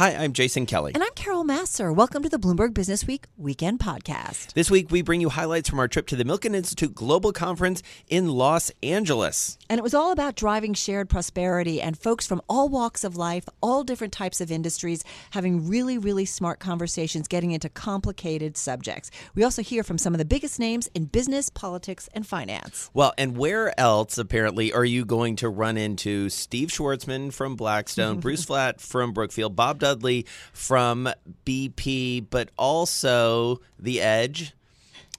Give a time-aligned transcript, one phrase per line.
[0.00, 0.92] Hi, I'm Jason Kelly.
[0.94, 1.94] And I'm Carol Massar.
[1.94, 4.54] Welcome to the Bloomberg Businessweek Weekend Podcast.
[4.54, 7.82] This week, we bring you highlights from our trip to the Milken Institute Global Conference
[8.08, 9.58] in Los Angeles.
[9.68, 13.44] And it was all about driving shared prosperity and folks from all walks of life,
[13.62, 19.10] all different types of industries, having really, really smart conversations, getting into complicated subjects.
[19.34, 22.88] We also hear from some of the biggest names in business, politics, and finance.
[22.94, 28.18] Well, and where else, apparently, are you going to run into Steve Schwarzman from Blackstone,
[28.20, 31.08] Bruce Flatt from Brookfield, Bob Dudley from
[31.44, 34.52] BP, but also The Edge,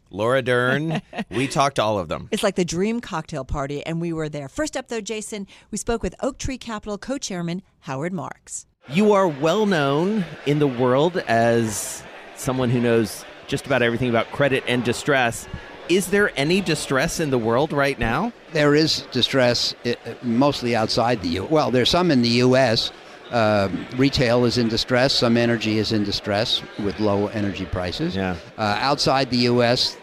[0.10, 1.02] Laura Dern.
[1.30, 2.30] we talked to all of them.
[2.32, 4.48] It's like the dream cocktail party, and we were there.
[4.48, 8.66] First up, though, Jason, we spoke with Oaktree Capital co chairman Howard Marks.
[8.88, 12.02] You are well known in the world as
[12.38, 15.50] someone who knows just about everything about credit and distress.
[15.90, 18.32] Is there any distress in the world right now?
[18.54, 21.44] There is distress, uh, mostly outside the U.
[21.44, 22.94] Well, there's some in the U.S.
[23.32, 25.14] Uh, retail is in distress.
[25.14, 28.16] Some energy is in distress with low energy prices.
[28.16, 28.36] Yeah.
[28.58, 29.98] Uh, outside the U.S.,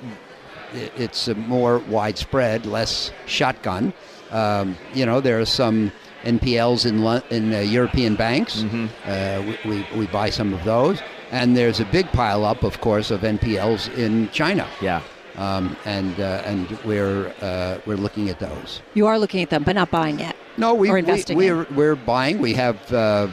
[0.73, 3.93] it's more widespread, less shotgun.
[4.31, 5.93] Um, you know, there are some
[6.25, 6.99] NPLs in
[7.35, 8.63] in uh, European banks.
[8.63, 8.87] Mm-hmm.
[9.05, 12.81] Uh, we, we, we buy some of those, and there's a big pile up, of
[12.81, 14.67] course, of NPLs in China.
[14.81, 15.03] Yeah.
[15.39, 18.83] Um, and uh, and we're uh, we're looking at those.
[18.95, 20.35] You are looking at them, but not buying yet.
[20.57, 22.41] No, we, or investing we, are we're, we're buying.
[22.41, 23.29] We have uh,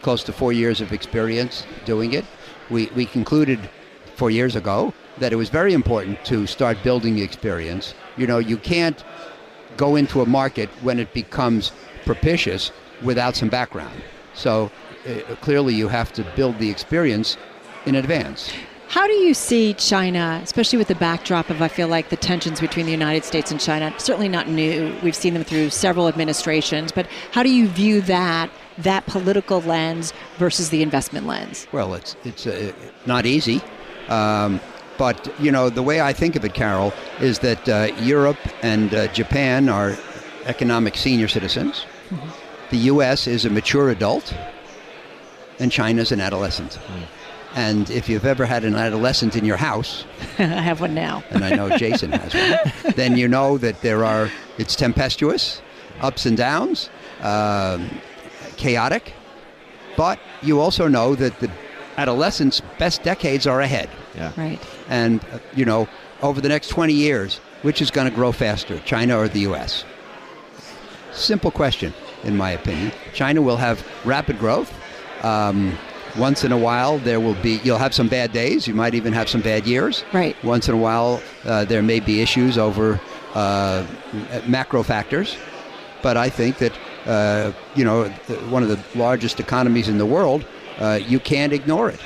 [0.00, 2.24] close to four years of experience doing it.
[2.70, 3.58] We we concluded
[4.14, 7.94] four years ago that it was very important to start building the experience.
[8.16, 9.02] You know, you can't
[9.76, 11.72] go into a market when it becomes
[12.04, 12.70] propitious
[13.02, 14.00] without some background.
[14.34, 14.70] So
[15.04, 17.36] uh, clearly, you have to build the experience
[17.86, 18.52] in advance.
[18.88, 22.58] How do you see China, especially with the backdrop of, I feel like, the tensions
[22.58, 23.92] between the United States and China?
[23.98, 24.96] Certainly not new.
[25.02, 30.14] We've seen them through several administrations, but how do you view that, that political lens
[30.38, 31.66] versus the investment lens?
[31.70, 32.72] Well, it's, it's uh,
[33.04, 33.60] not easy.
[34.08, 34.58] Um,
[34.96, 38.94] but, you know, the way I think of it, Carol, is that uh, Europe and
[38.94, 39.98] uh, Japan are
[40.46, 41.84] economic senior citizens.
[42.08, 42.28] Mm-hmm.
[42.70, 43.26] The U.S.
[43.26, 44.34] is a mature adult,
[45.58, 46.72] and China's an adolescent.
[46.72, 47.02] Mm.
[47.58, 50.04] And if you've ever had an adolescent in your house,
[50.38, 54.04] I have one now, and I know Jason has one, then you know that there
[54.04, 55.60] are, it's tempestuous,
[56.00, 56.88] ups and downs,
[57.20, 57.90] um,
[58.58, 59.12] chaotic,
[59.96, 61.50] but you also know that the
[61.96, 63.90] adolescent's best decades are ahead.
[64.14, 64.32] Yeah.
[64.36, 64.60] Right.
[64.88, 65.88] And, uh, you know,
[66.22, 69.84] over the next 20 years, which is going to grow faster, China or the U.S.?
[71.10, 71.92] Simple question,
[72.22, 72.92] in my opinion.
[73.14, 74.72] China will have rapid growth.
[75.24, 75.76] Um,
[76.18, 79.12] once in a while there will be you'll have some bad days you might even
[79.12, 80.04] have some bad years.
[80.12, 80.36] Right.
[80.44, 83.00] Once in a while uh, there may be issues over
[83.34, 83.86] uh,
[84.46, 85.36] macro factors.
[86.00, 86.72] But i think that
[87.06, 88.08] uh, you know
[88.50, 90.44] one of the largest economies in the world
[90.78, 92.00] uh, you can't ignore it.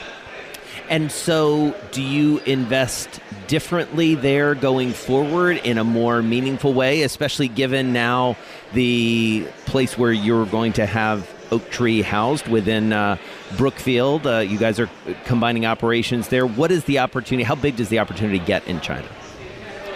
[0.89, 7.49] And so, do you invest differently there going forward in a more meaningful way, especially
[7.49, 8.37] given now
[8.75, 13.17] the place where you're going to have Oaktree housed within uh,
[13.57, 14.27] Brookfield.
[14.27, 14.89] Uh, you guys are
[15.25, 16.47] combining operations there.
[16.47, 17.45] What is the opportunity?
[17.45, 19.09] How big does the opportunity get in China?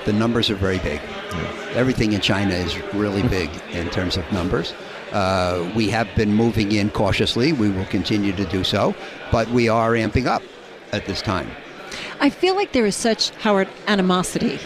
[0.04, 1.00] The numbers are very big.
[1.02, 1.70] Yeah.
[1.74, 4.72] Everything in China is really big in terms of numbers.
[5.12, 7.52] Uh, we have been moving in cautiously.
[7.52, 8.94] We will continue to do so,
[9.32, 10.42] but we are amping up
[10.92, 11.50] at this time.
[12.20, 14.58] I feel like there is such, Howard, animosity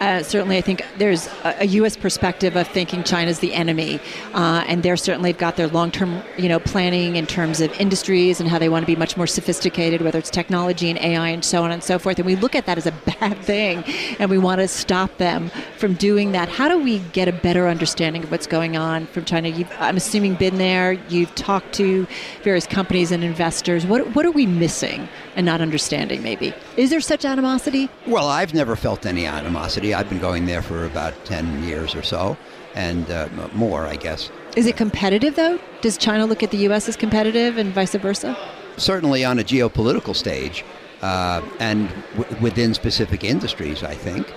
[0.00, 1.96] uh, certainly, I think there's a, U.S.
[1.96, 4.00] perspective of thinking China's the enemy,
[4.32, 8.48] uh, and they're certainly got their long-term, you know, planning in terms of industries and
[8.48, 11.64] how they want to be much more sophisticated, whether it's technology and AI and so
[11.64, 12.18] on and so forth.
[12.18, 13.84] And we look at that as a bad thing,
[14.18, 16.48] and we want to stop them from doing that.
[16.48, 19.48] How do we get a better understanding of what's going on from China?
[19.48, 20.92] You've, I'm assuming been there.
[21.08, 22.06] You've talked to
[22.42, 23.86] various companies and investors.
[23.86, 26.22] What what are we missing and not understanding?
[26.22, 27.88] Maybe is there such animosity?
[28.06, 29.94] Well, I've never felt any animosity.
[29.94, 32.36] I've been going there for about 10 years or so,
[32.74, 34.30] and uh, more, I guess.
[34.56, 35.58] Is it competitive, though?
[35.82, 36.88] Does China look at the U.S.
[36.88, 38.36] as competitive and vice versa?
[38.76, 40.64] Certainly on a geopolitical stage
[41.02, 44.32] uh, and w- within specific industries, I think.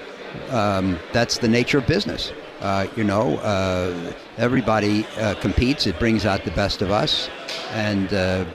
[0.49, 2.31] Um, that's the nature of business.
[2.61, 5.87] Uh, you know, uh, everybody uh, competes.
[5.87, 7.29] It brings out the best of us.
[7.71, 8.45] And, uh,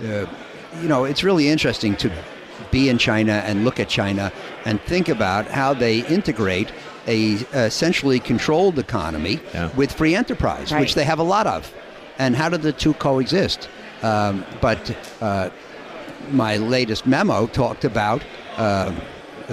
[0.00, 2.10] you know, it's really interesting to
[2.70, 4.32] be in China and look at China
[4.64, 6.72] and think about how they integrate
[7.06, 9.70] a essentially controlled economy yeah.
[9.76, 10.80] with free enterprise, right.
[10.80, 11.72] which they have a lot of.
[12.18, 13.68] And how do the two coexist?
[14.02, 15.50] Um, but uh,
[16.30, 18.22] my latest memo talked about
[18.56, 18.92] uh,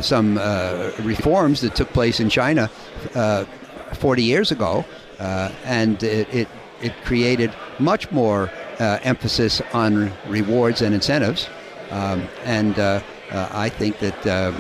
[0.01, 2.69] some uh, reforms that took place in China
[3.16, 3.45] uh,
[3.94, 4.86] 40 years ago,
[5.19, 6.48] uh, and it, it,
[6.81, 8.50] it, created much more
[8.80, 11.48] uh, emphasis on rewards and incentives,
[11.92, 13.01] um, and uh,
[13.31, 14.51] uh, I think that uh,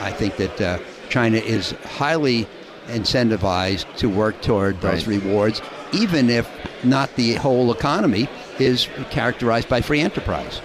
[0.00, 0.78] I think that uh,
[1.08, 2.46] China is highly
[2.88, 5.22] incentivized to work toward those Right.
[5.22, 5.60] rewards,
[5.92, 6.48] even if
[6.82, 8.28] not the whole economy
[8.58, 10.60] is characterized by free enterprise.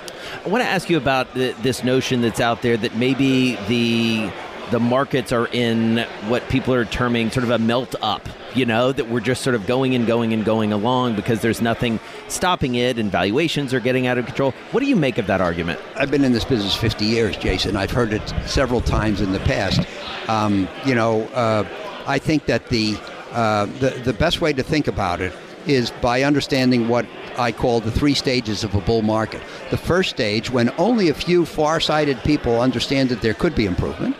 [0.45, 4.31] I want to ask you about th- this notion that's out there that maybe the
[4.69, 8.29] the markets are in what people are terming sort of a melt up.
[8.53, 11.61] You know that we're just sort of going and going and going along because there's
[11.61, 14.51] nothing stopping it, and valuations are getting out of control.
[14.71, 15.79] What do you make of that argument?
[15.95, 17.75] I've been in this business 50 years, Jason.
[17.75, 19.81] I've heard it several times in the past.
[20.29, 21.67] Um, you know, uh,
[22.05, 22.97] I think that the,
[23.31, 25.33] uh, the the best way to think about it
[25.65, 29.41] is by understanding what I call the three stages of a bull market.
[29.71, 34.15] The first stage, when only a few far-sighted people understand that there could be improvement.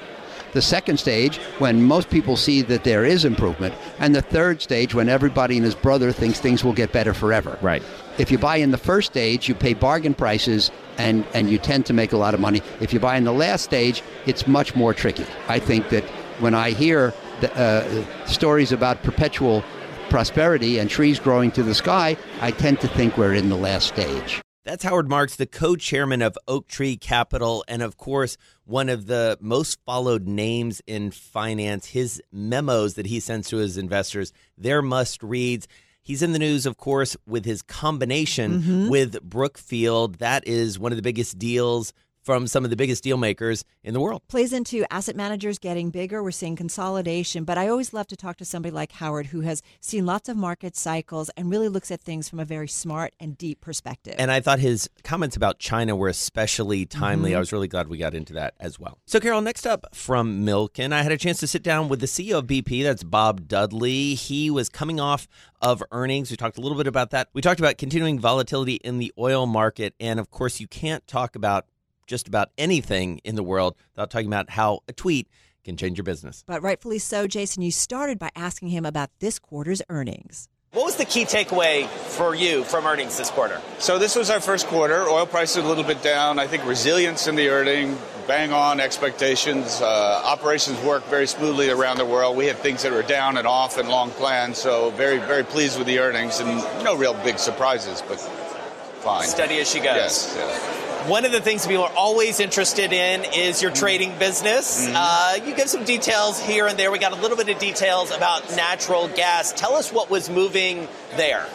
[0.54, 4.96] The second stage, when most people see that there is improvement, and the third stage,
[4.96, 7.60] when everybody and his brother thinks things will get better forever.
[7.62, 7.84] Right.
[8.18, 11.86] If you buy in the first stage, you pay bargain prices and, and you tend
[11.88, 12.62] to make a lot of money.
[12.80, 15.26] If you buy in the last stage, it's much more tricky.
[15.50, 16.06] I think that
[16.40, 19.62] when I hear the, uh, stories about perpetual
[20.10, 23.88] prosperity and trees growing to the sky, I tend to think we're in the last
[23.88, 24.42] stage.
[24.66, 29.38] That's Howard Marks, the co chairman of Oaktree Capital, and of course, one of the
[29.40, 31.86] most followed names in finance.
[31.86, 35.68] His memos that he sends to his investors, they're must reads.
[36.02, 38.90] He's in the news, of course, with his combination mm-hmm.
[38.90, 40.16] with Brookfield.
[40.16, 41.94] That is one of the biggest deals
[42.26, 44.24] from some of the biggest deal makers in the world.
[44.28, 46.24] plays into asset managers getting bigger.
[46.24, 49.62] We're seeing consolidation, but I always love to talk to somebody like Howard who has
[49.80, 53.38] seen lots of market cycles and really looks at things from a very smart and
[53.38, 54.16] deep perspective.
[54.18, 57.30] And I thought his comments about China were especially timely.
[57.30, 57.38] Mm-hmm.
[57.38, 58.98] I was really glad we got into that as well.
[59.06, 62.08] So, Carol, next up from Milken, I had a chance to sit down with the
[62.08, 62.84] CEO of BP.
[62.84, 64.16] That's Bob Dudley.
[64.16, 65.28] He was coming off
[65.62, 66.32] of earnings.
[66.32, 67.30] We talked a little bit about that.
[67.34, 69.94] We talked about continuing volatility in the oil market.
[70.00, 71.66] And of course, you can't talk about
[72.08, 75.28] just about anything in the world without talking about how a tweet
[75.64, 76.44] can change your business.
[76.46, 80.48] but rightfully so, Jason, you started by asking him about this quarter's earnings.
[80.74, 83.62] What was the key takeaway for you from earnings this quarter?
[83.80, 85.08] So this was our first quarter.
[85.08, 86.38] Oil prices a little bit down.
[86.38, 87.98] I think resilience in the earning,
[88.28, 89.80] bang on expectations.
[89.82, 92.36] Uh, operations work very smoothly around the world.
[92.36, 94.58] We had things that were down and off and long planned.
[94.58, 99.28] So very, very pleased with the earnings and no real big surprises, but fine.
[99.30, 99.96] Steady as she goes.
[99.96, 100.36] Yes.
[100.38, 100.95] yeah.
[101.08, 104.88] One of the things people are always interested in is your trading business.
[104.90, 106.92] Uh, you give some details here and there.
[106.92, 109.54] We got a little bit of details about natural gas.
[109.54, 111.46] Tell us what was moving there.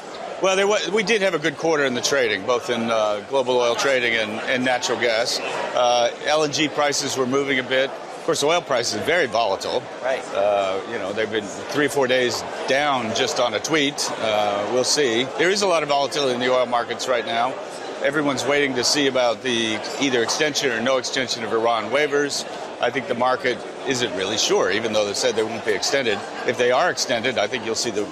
[0.41, 3.25] Well, there was, we did have a good quarter in the trading, both in uh,
[3.29, 5.41] global oil trading and, and natural gas.
[5.41, 7.91] Uh, LNG prices were moving a bit.
[7.91, 9.83] Of course, oil prices are very volatile.
[10.01, 10.25] Right.
[10.33, 14.09] Uh, you know, they've been three or four days down just on a tweet.
[14.21, 15.25] Uh, we'll see.
[15.39, 17.53] There is a lot of volatility in the oil markets right now.
[18.03, 22.47] Everyone's waiting to see about the either extension or no extension of Iran waivers.
[22.81, 26.19] I think the market isn't really sure, even though they said they won't be extended.
[26.47, 28.09] If they are extended, I think you'll see the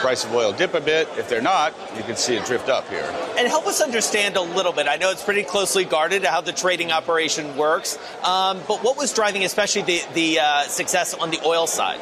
[0.00, 1.08] price of oil dip a bit.
[1.18, 3.04] If they're not, you can see it drift up here.
[3.36, 4.86] And help us understand a little bit.
[4.86, 9.12] I know it's pretty closely guarded how the trading operation works, um, but what was
[9.12, 12.00] driving especially the, the uh, success on the oil side?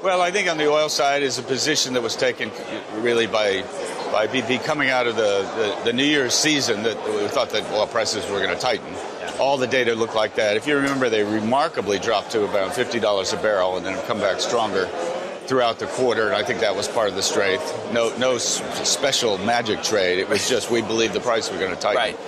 [0.00, 2.52] Well, I think on the oil side is a position that was taken
[2.98, 3.64] really by
[4.12, 7.70] by BP coming out of the, the, the New Year's season that we thought that
[7.72, 8.94] oil prices were going to tighten.
[9.38, 10.56] All the data looked like that.
[10.56, 14.18] If you remember, they remarkably dropped to about $50 a barrel and then have come
[14.18, 14.86] back stronger
[15.48, 17.92] throughout the quarter, and I think that was part of the strength.
[17.92, 20.18] No, no special magic trade.
[20.18, 21.96] It was just we believe the price was going to tighten.
[21.96, 22.18] Right.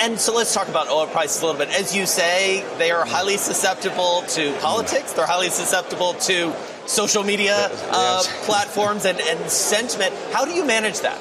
[0.00, 1.68] And so let's talk about oil prices a little bit.
[1.70, 5.12] As you say, they are highly susceptible to politics.
[5.12, 6.52] They're highly susceptible to
[6.86, 8.46] social media uh, Yes.
[8.46, 10.14] platforms and, and sentiment.
[10.32, 11.18] How do you manage that?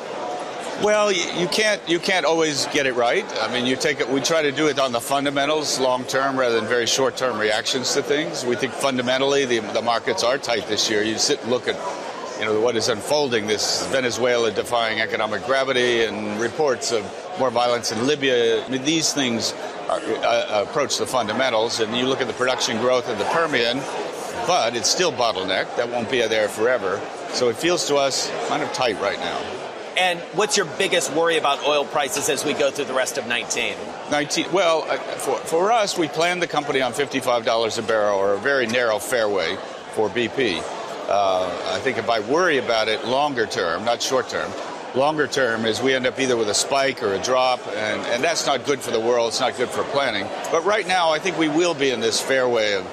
[0.84, 3.24] Well, you, can't you can't always get it right.
[3.42, 4.10] I mean, you take it.
[4.10, 7.40] We try to do it on the fundamentals, long term, rather than very short term
[7.40, 8.44] reactions to things.
[8.44, 11.04] We think fundamentally the the markets are tight this year.
[11.04, 11.76] You sit and look at.
[12.44, 13.48] You know what is unfolding?
[13.48, 17.06] This Venezuela defying economic gravity, and reports of
[17.40, 18.66] more violence in Libya.
[18.66, 19.54] I mean, these things
[19.88, 23.78] are, uh, approach the fundamentals, and you look at the production growth of the Permian,
[24.46, 25.78] but it's still bottlenecked.
[25.78, 27.00] That won't be there forever.
[27.32, 29.40] So it feels to us kind of tight right now.
[29.96, 33.26] And what's your biggest worry about oil prices as we go through the rest of
[33.26, 33.76] 19?
[34.12, 38.34] 19 well uh, for, for us we planned the company on $55 a barrel or
[38.34, 39.56] a very narrow fairway
[39.94, 40.62] for bp
[41.10, 44.52] uh, i think if i worry about it longer term not short term
[44.96, 48.24] longer term is we end up either with a spike or a drop and, and
[48.24, 51.20] that's not good for the world it's not good for planning but right now i
[51.20, 52.86] think we will be in this fairway of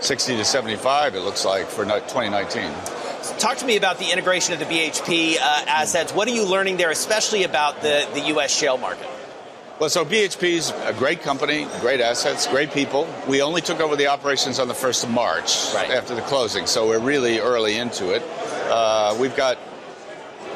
[0.00, 2.72] 60 to 75 it looks like for 2019
[3.38, 6.12] talk to me about the integration of the BHP uh, assets.
[6.12, 8.56] What are you learning there, especially about the, the U.S.
[8.56, 9.08] shale market?
[9.78, 13.06] Well, so BHP is a great company, great assets, great people.
[13.28, 15.90] We only took over the operations on the 1st of March right.
[15.90, 18.22] after the closing, so we're really early into it.
[18.70, 19.58] Uh, we've got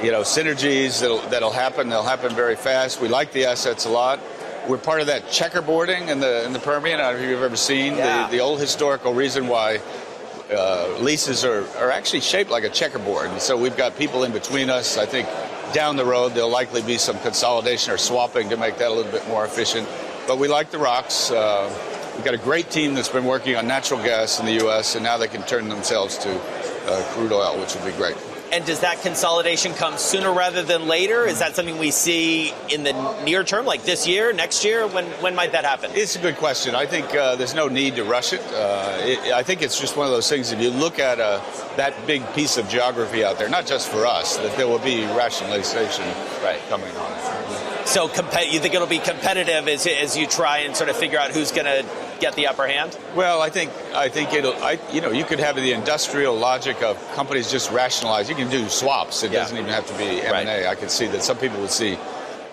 [0.02, 1.90] you know synergies that'll, that'll happen.
[1.90, 3.02] They'll happen very fast.
[3.02, 4.20] We like the assets a lot.
[4.66, 6.98] We're part of that checkerboarding in the in the Permian.
[6.98, 8.24] I don't know if you've ever seen yeah.
[8.24, 9.82] the, the old historical reason why
[10.50, 13.28] uh, leases are, are actually shaped like a checkerboard.
[13.28, 14.96] And so we've got people in between us.
[14.96, 15.28] I think
[15.72, 19.10] down the road, there'll likely be some consolidation or swapping to make that a little
[19.10, 19.88] bit more efficient.
[20.26, 21.30] But we like the rocks.
[21.30, 21.68] Uh,
[22.14, 25.04] we've got a great team that's been working on natural gas in the U.S., and
[25.04, 26.40] now they can turn themselves to
[26.86, 28.16] uh, crude oil, which would be great.
[28.52, 31.24] And does that consolidation come sooner rather than later?
[31.24, 32.92] Is that something we see in the
[33.22, 34.86] near term, like this year, next year?
[34.86, 35.92] When when might that happen?
[35.94, 36.74] It's a good question.
[36.74, 38.42] I think uh, there's no need to rush it.
[38.52, 39.32] Uh, it.
[39.32, 40.50] I think it's just one of those things.
[40.50, 41.40] If you look at uh,
[41.76, 45.04] that big piece of geography out there, not just for us, that there will be
[45.16, 46.06] rationalization
[46.42, 46.60] right.
[46.68, 47.39] coming on.
[47.90, 51.32] So, you think it'll be competitive as, as you try and sort of figure out
[51.32, 51.84] who's going to
[52.20, 52.96] get the upper hand?
[53.16, 54.54] Well, I think I think it'll.
[54.62, 58.28] I, you know, you could have the industrial logic of companies just rationalize.
[58.28, 59.24] You can do swaps.
[59.24, 59.40] It yeah.
[59.40, 60.70] doesn't even have to be M and A.
[60.70, 61.98] I can see that some people would see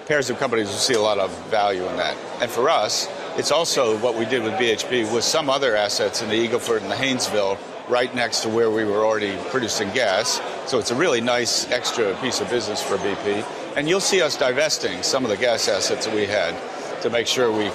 [0.07, 2.17] pairs of companies would see a lot of value in that.
[2.41, 6.29] And for us, it's also what we did with BHP with some other assets in
[6.29, 10.41] the Eagle Ford and the Haynesville, right next to where we were already producing gas.
[10.65, 13.45] So it's a really nice extra piece of business for BP.
[13.77, 16.55] And you'll see us divesting some of the gas assets that we had
[17.03, 17.69] to make sure we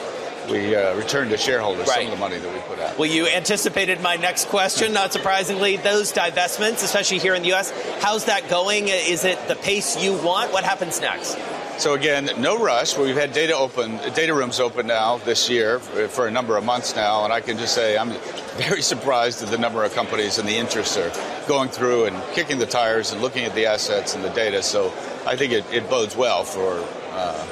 [0.51, 1.99] we uh, return to shareholders right.
[1.99, 2.99] some of the money that we put out.
[2.99, 5.77] Well, you anticipated my next question, not surprisingly.
[5.77, 7.71] Those divestments, especially here in the U.S.,
[8.03, 8.89] how's that going?
[8.89, 10.53] Is it the pace you want?
[10.53, 11.39] What happens next?
[11.79, 12.99] So again, no rush.
[12.99, 16.65] We've had data open, data rooms open now this year for, for, a number of
[16.65, 18.11] months now, and I can just say I'm
[18.57, 21.13] very surprised at the number of companies and the interest are
[21.47, 24.63] going through and kicking the tires and looking at the assets and the data.
[24.63, 24.93] So
[25.27, 26.85] I think it, it bodes well for.
[27.13, 27.47] Uh,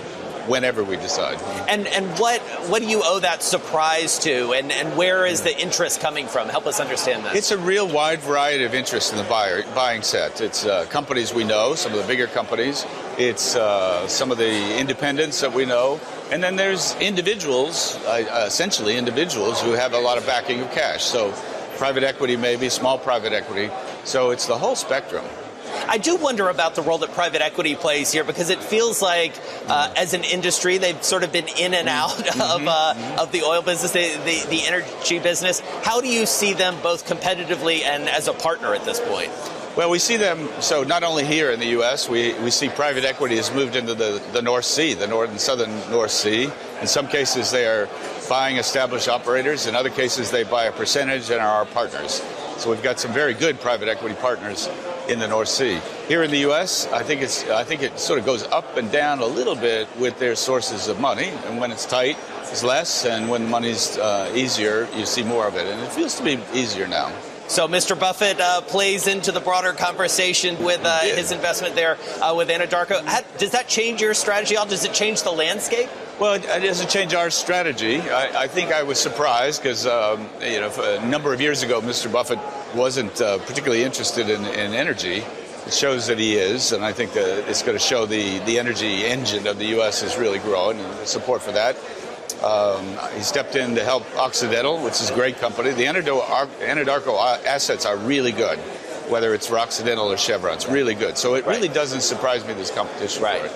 [0.47, 1.41] whenever we decide.
[1.69, 5.59] And and what what do you owe that surprise to, and, and where is the
[5.59, 6.49] interest coming from?
[6.49, 7.37] Help us understand that.
[7.37, 10.41] It's a real wide variety of interest in the buyer buying set.
[10.41, 12.85] It's uh, companies we know, some of the bigger companies.
[13.19, 16.01] It's uh, some of the independents that we know,
[16.31, 21.05] and then there's individuals, uh, essentially individuals who have a lot of backing of cash.
[21.05, 21.33] So
[21.77, 23.71] private equity, maybe small private equity.
[24.05, 25.25] So it's the whole spectrum.
[25.89, 29.33] I do wonder about the role that private equity plays here because it feels like,
[29.69, 32.41] uh, as an industry, they've sort of been in and out mm-hmm.
[32.63, 35.61] of uh, of the oil business, the, the, the energy business.
[35.83, 39.33] How do you see them both competitively and as a partner at this point?
[39.77, 43.05] Well, we see them, so not only here in the U.S., we, we see private
[43.05, 46.51] equity has moved into the, the North Sea, the North and Southern North Sea.
[46.81, 47.89] In some cases, they are
[48.29, 49.69] buying established operators.
[49.69, 52.21] In other cases, they buy a percentage and are our partners.
[52.59, 54.69] So we've got some very good private equity partners
[55.09, 55.81] in the North Sea.
[56.09, 58.91] Here in the U.S., I think it's I think it sort of goes up and
[58.91, 63.05] down a little bit with their sources of money, and when it's tight, it's less,
[63.05, 66.39] and when money's uh, easier, you see more of it, and it feels to be
[66.53, 67.13] easier now.
[67.51, 67.99] So Mr.
[67.99, 71.17] Buffett uh, plays into the broader conversation with uh, yeah.
[71.17, 73.05] his investment there uh, with Anadarko.
[73.05, 74.57] How, does that change your strategy?
[74.57, 75.89] All Does it change the landscape?
[76.21, 78.03] Well, it doesn't change our strategy.
[78.03, 81.81] I, I think I was surprised because um, you know a number of years ago,
[81.81, 82.11] Mr.
[82.11, 82.39] Buffett
[82.73, 85.25] wasn't uh, particularly interested in, in, energy.
[85.67, 88.61] It shows that he is, and I think that it's going to show the, the
[88.61, 90.05] energy engine of the U.S.
[90.05, 91.75] is really growing, and support for that.
[92.43, 95.73] Um, he stepped in to help Occidental, which is a great company.
[95.73, 98.59] The Anadarko assets are really good,
[99.09, 100.55] whether it's for Occidental or Chevron.
[100.55, 101.19] It's really good.
[101.19, 103.51] So it really doesn't surprise me this competition right.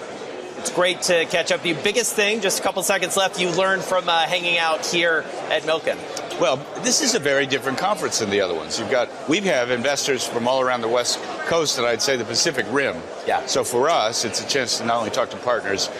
[0.58, 1.62] It's great to catch up.
[1.62, 5.24] The biggest thing, just a couple seconds left, you learned from uh, hanging out here
[5.50, 5.98] at Milken.
[6.40, 8.78] Well, this is a very different conference than the other ones.
[8.78, 12.24] You've got we have investors from all around the West Coast and I'd say the
[12.24, 12.96] Pacific Rim.
[13.26, 13.46] Yeah.
[13.46, 15.90] So for us, it's a chance to not only talk to partners,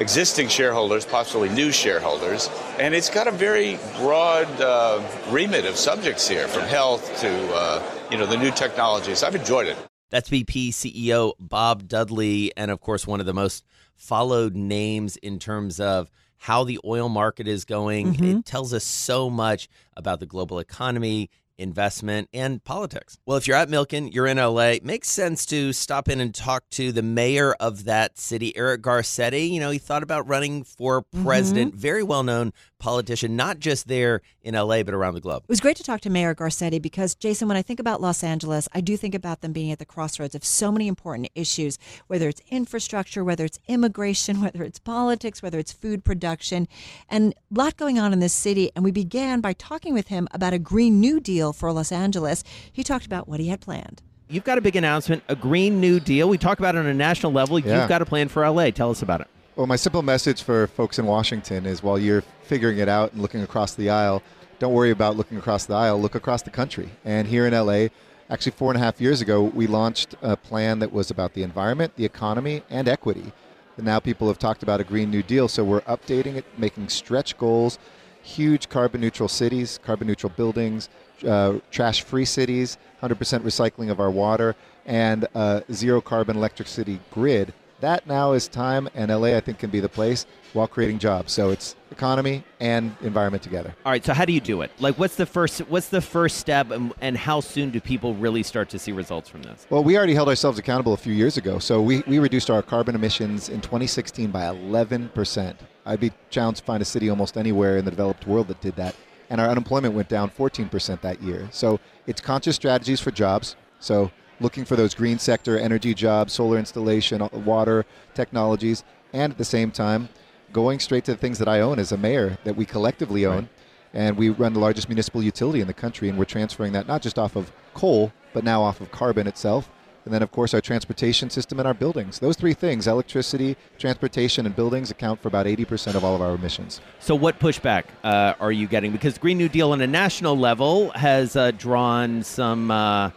[0.00, 6.28] existing shareholders, possibly new shareholders, and it's got a very broad uh, remit of subjects
[6.28, 9.22] here, from health to uh, you know the new technologies.
[9.22, 9.76] I've enjoyed it.
[10.10, 13.64] That's BP CEO Bob Dudley, and of course, one of the most
[13.94, 18.14] followed names in terms of how the oil market is going.
[18.14, 18.38] Mm-hmm.
[18.38, 23.18] It tells us so much about the global economy, investment, and politics.
[23.26, 26.68] Well, if you're at Milken, you're in LA, makes sense to stop in and talk
[26.70, 29.50] to the mayor of that city, Eric Garcetti.
[29.50, 31.80] You know, he thought about running for president, mm-hmm.
[31.80, 35.42] very well known politician, not just there in LA, but around the globe.
[35.42, 38.22] It was great to talk to Mayor Garcetti because, Jason, when I think about Los
[38.22, 41.78] Angeles, I do think about them being at the crossroads of so many important issues,
[42.06, 46.68] whether it's infrastructure, whether it's immigration, whether it's politics, whether it's food production,
[47.08, 48.70] and a lot going on in this city.
[48.74, 52.44] And we began by talking with him about a Green New Deal for Los Angeles.
[52.72, 54.02] He talked about what he had planned.
[54.30, 56.28] you've got a big announcement, a Green New Deal.
[56.28, 57.58] We talk about it on a national level.
[57.58, 57.80] Yeah.
[57.80, 58.70] You've got a plan for LA.
[58.70, 59.28] Tell us about it.
[59.56, 63.22] Well, my simple message for folks in Washington is while you're figuring it out and
[63.22, 64.22] looking across the aisle,
[64.58, 66.90] don't worry about looking across the aisle, look across the country.
[67.04, 67.88] And here in LA,
[68.30, 71.42] actually four and a half years ago, we launched a plan that was about the
[71.42, 73.32] environment, the economy, and equity.
[73.76, 76.88] And now people have talked about a Green New Deal, so we're updating it, making
[76.88, 77.78] stretch goals,
[78.22, 80.88] huge carbon neutral cities, carbon neutral buildings,
[81.24, 84.56] uh, trash free cities, 100% recycling of our water,
[84.86, 87.52] and uh, zero carbon electricity grid.
[87.80, 91.32] That now is time, and LA, I think, can be the place while creating jobs.
[91.32, 93.72] So it's economy and environment together.
[93.86, 94.04] All right.
[94.04, 94.72] So how do you do it?
[94.80, 95.60] Like, what's the first?
[95.60, 99.28] What's the first step, and, and how soon do people really start to see results
[99.28, 99.66] from this?
[99.70, 101.60] Well, we already held ourselves accountable a few years ago.
[101.60, 105.56] So we, we reduced our carbon emissions in 2016 by 11%.
[105.86, 108.74] I'd be challenged to find a city almost anywhere in the developed world that did
[108.76, 108.96] that.
[109.30, 111.48] And our unemployment went down 14% that year.
[111.52, 113.56] So it's conscious strategies for jobs.
[113.78, 119.38] So looking for those green sector energy jobs, solar installation, uh, water technologies, and at
[119.38, 120.08] the same time,
[120.52, 123.48] going straight to the things that I own as a mayor that we collectively own.
[123.94, 127.00] And we run the largest municipal utility in the country, and we're transferring that not
[127.00, 129.70] just off of coal, but now off of carbon itself.
[130.08, 132.18] And then, of course, our transportation system and our buildings.
[132.18, 136.34] Those three things electricity, transportation, and buildings account for about 80% of all of our
[136.34, 136.80] emissions.
[136.98, 138.90] So, what pushback uh, are you getting?
[138.90, 142.70] Because Green New Deal on a national level has uh, drawn some.
[142.70, 143.10] Uh,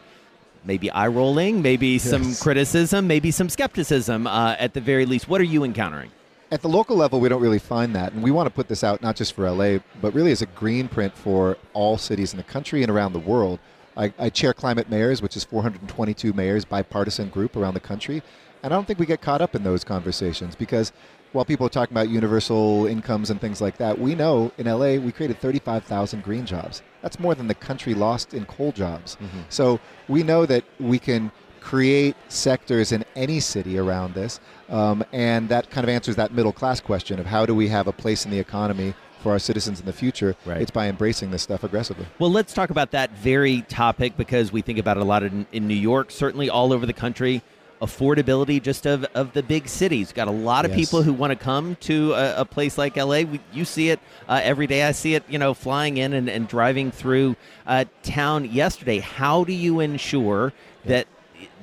[0.66, 5.30] maybe eye rolling, maybe some criticism, maybe some skepticism uh, at the very least.
[5.30, 6.12] What are you encountering?
[6.52, 8.12] At the local level, we don't really find that.
[8.12, 10.46] And we want to put this out not just for LA, but really as a
[10.46, 13.60] green print for all cities in the country and around the world.
[13.96, 18.22] I, I chair Climate Mayors, which is 422 mayors, bipartisan group around the country.
[18.64, 20.92] And I don't think we get caught up in those conversations because
[21.32, 24.96] while people are talking about universal incomes and things like that, we know in LA
[24.96, 26.82] we created 35,000 green jobs.
[27.02, 29.18] That's more than the country lost in coal jobs.
[29.50, 31.32] So we know that we can
[31.62, 34.40] create sectors in any city around this.
[34.70, 37.88] Um, and that kind of answers that middle class question of how do we have
[37.88, 40.36] a place in the economy for our citizens in the future?
[40.46, 40.62] Right.
[40.62, 42.06] It's by embracing this stuff aggressively.
[42.20, 45.46] Well, let's talk about that very topic because we think about it a lot in,
[45.52, 47.42] in New York, certainly all over the country.
[47.82, 50.14] Affordability just of, of the big cities.
[50.14, 50.82] Got a lot of Yes.
[50.82, 53.22] people who want to come to a, a place like LA.
[53.22, 54.84] We, you see it uh, every day.
[54.84, 59.00] I see it, you know, flying in and, and driving through uh, town yesterday.
[59.00, 60.54] How do you ensure
[60.86, 61.08] that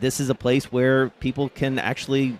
[0.01, 2.39] this is a place where people can actually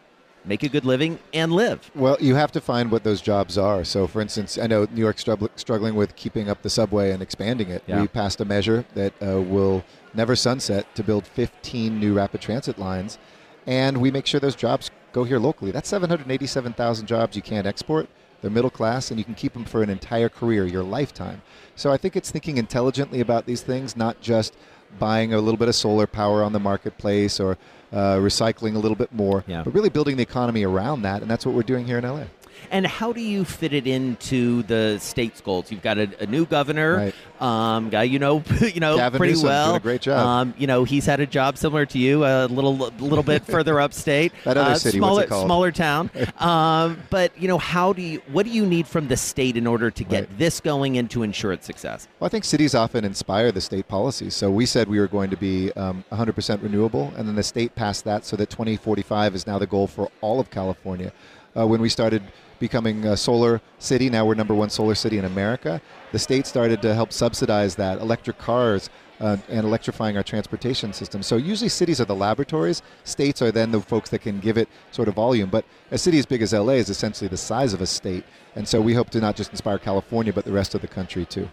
[0.49, 1.91] make a good living and live?
[1.95, 3.85] Well, you have to find what those jobs are.
[3.85, 7.23] So, for instance, I know New York's strugg- struggling with keeping up the subway and
[7.23, 7.83] expanding it.
[7.87, 8.01] Yeah.
[8.01, 9.85] We passed a measure that uh, will
[10.15, 13.19] never sunset to build 15 new rapid transit lines,
[13.67, 15.71] and we make sure those jobs go here locally.
[15.71, 18.09] That's 787,000 jobs you can't export.
[18.41, 21.43] They're middle class, and you can keep them for an entire career, your lifetime.
[21.77, 24.57] So, I think it's thinking intelligently about these things, not just
[24.99, 27.57] buying a little bit of solar power on the marketplace or
[27.93, 29.63] uh, recycling a little bit more, Yeah.
[29.65, 32.25] but really building the economy around that, and that's what we're doing here in LA.
[32.71, 35.71] And how do you fit it into the state's goals?
[35.71, 39.49] You've got a, a new governor, um, guy you know, you know Gavin pretty Newsom's
[39.49, 39.67] well.
[39.69, 40.27] doing a great job.
[40.27, 43.81] Um, you know, he's had a job similar to you, a little little bit further
[43.81, 46.11] upstate, That other uh, city, smaller smaller town.
[46.39, 48.23] um, but you know, how do you?
[48.33, 50.39] What do you need from the state in order to get Right.
[50.39, 52.09] this going and to ensure its success?
[52.19, 54.35] Well, I think cities often inspire the state policies.
[54.35, 57.75] So we said we were going to be um, 100% renewable, and then the state
[57.75, 61.13] passed that so that 2045 is now the goal for all of California.
[61.57, 62.23] Uh, when we started
[62.59, 65.81] becoming a solar city, now we're number one solar city in America,
[66.13, 68.91] the state started to help subsidize that, electric cars,
[69.21, 71.23] uh, and electrifying our transportation system.
[71.23, 74.69] So usually cities are the laboratories, states are then the folks that can give it
[74.93, 75.51] sort of volume.
[75.51, 78.25] But a city as big as LA is essentially the size of a state.
[78.55, 81.25] And so we hope to not just inspire California, but the rest of the country
[81.27, 81.49] too.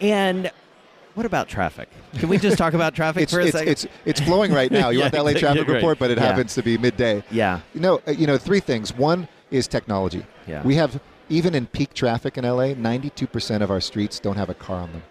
[0.00, 0.50] And
[1.14, 1.88] what about traffic?
[2.18, 3.68] Can we just talk about traffic it's, for a it's, second?
[3.72, 4.90] it's, it's flowing right now.
[4.90, 6.24] You Yeah, want the LA traffic report, but it Yeah.
[6.26, 7.24] happens to be midday.
[7.32, 8.94] yeah, You know, uh, you know, three things.
[8.96, 10.24] One is technology.
[10.46, 10.62] Yeah.
[10.62, 14.54] We have even in peak traffic in LA, 92% of our streets don't have a
[14.54, 15.02] car on them.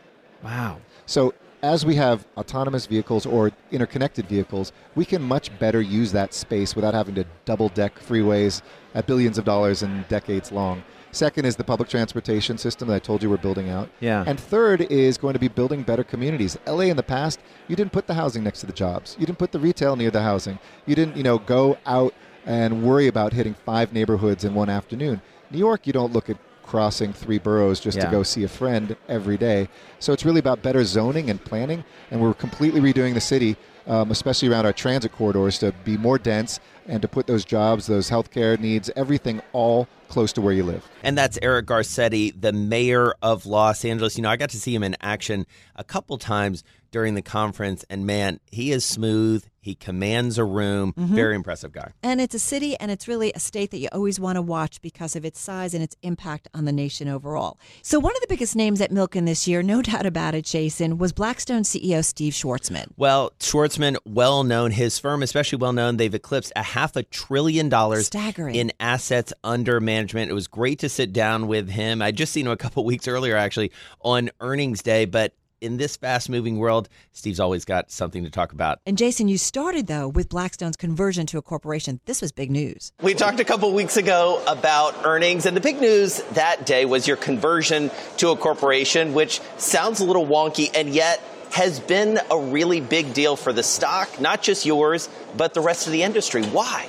[0.43, 0.78] wow.
[1.06, 6.34] So as we have autonomous vehicles or interconnected vehicles, we can much better use that
[6.34, 8.62] space without having to double deck freeways
[8.95, 10.84] at billions of dollars and decades long.
[11.12, 13.89] Second is the public transportation system that I told you we're building out.
[13.99, 14.23] Yeah.
[14.28, 16.58] And third is going to be building better communities.
[16.67, 19.17] LA in the past, you didn't put the housing next to the jobs.
[19.19, 20.60] You didn't put the retail near the housing.
[20.86, 22.13] You didn't, you know, go out
[22.49, 25.21] and worry about hitting five neighborhoods in one afternoon.
[25.51, 28.05] New York, you don't look at crossing three boroughs just Yeah.
[28.05, 29.69] to go see a friend every day.
[29.99, 33.55] So it's really about better zoning and planning, and we're completely redoing the city
[33.89, 37.88] um, especially around our transit corridors, to be more dense and to put those jobs,
[37.88, 40.88] those healthcare needs, everything all close to where you live.
[41.03, 44.15] And that's Eric Garcetti, the mayor of Los Angeles.
[44.15, 47.83] You know, I got to see him in action a couple times during the conference,
[47.89, 49.43] and man, he is smooth.
[49.69, 50.93] He commands a room.
[50.93, 51.13] Mm-hmm.
[51.13, 51.91] Very impressive guy.
[52.01, 54.82] And it's a city and it's really a state that you always want to watch
[54.82, 57.60] because of its size and its impact on the nation overall.
[57.84, 60.97] So, one of the biggest names at Milken this year, no doubt about it, Jason,
[60.97, 62.88] was Blackstone CEO Steve Schwarzman.
[62.97, 67.69] Well, Schwarzman, well known, his firm, especially well known, they've eclipsed a half a trillion
[67.69, 68.55] dollars Staggering.
[68.55, 70.32] in assets under management.
[70.32, 72.01] It was great to sit down with him.
[72.01, 75.05] I just seen him a couple weeks earlier, actually, on earnings day.
[75.05, 78.79] But in this fast moving world, Steve's always got something to talk about.
[78.85, 81.99] And Jason, you started though with Blackstone's conversion to a corporation.
[82.05, 82.91] This was big news.
[83.01, 87.07] We talked a couple weeks ago about earnings, and the big news that day was
[87.07, 92.39] your conversion to a corporation, which sounds a little wonky and yet has been a
[92.39, 96.43] really big deal for the stock, not just yours, but the rest of the industry.
[96.43, 96.87] Why?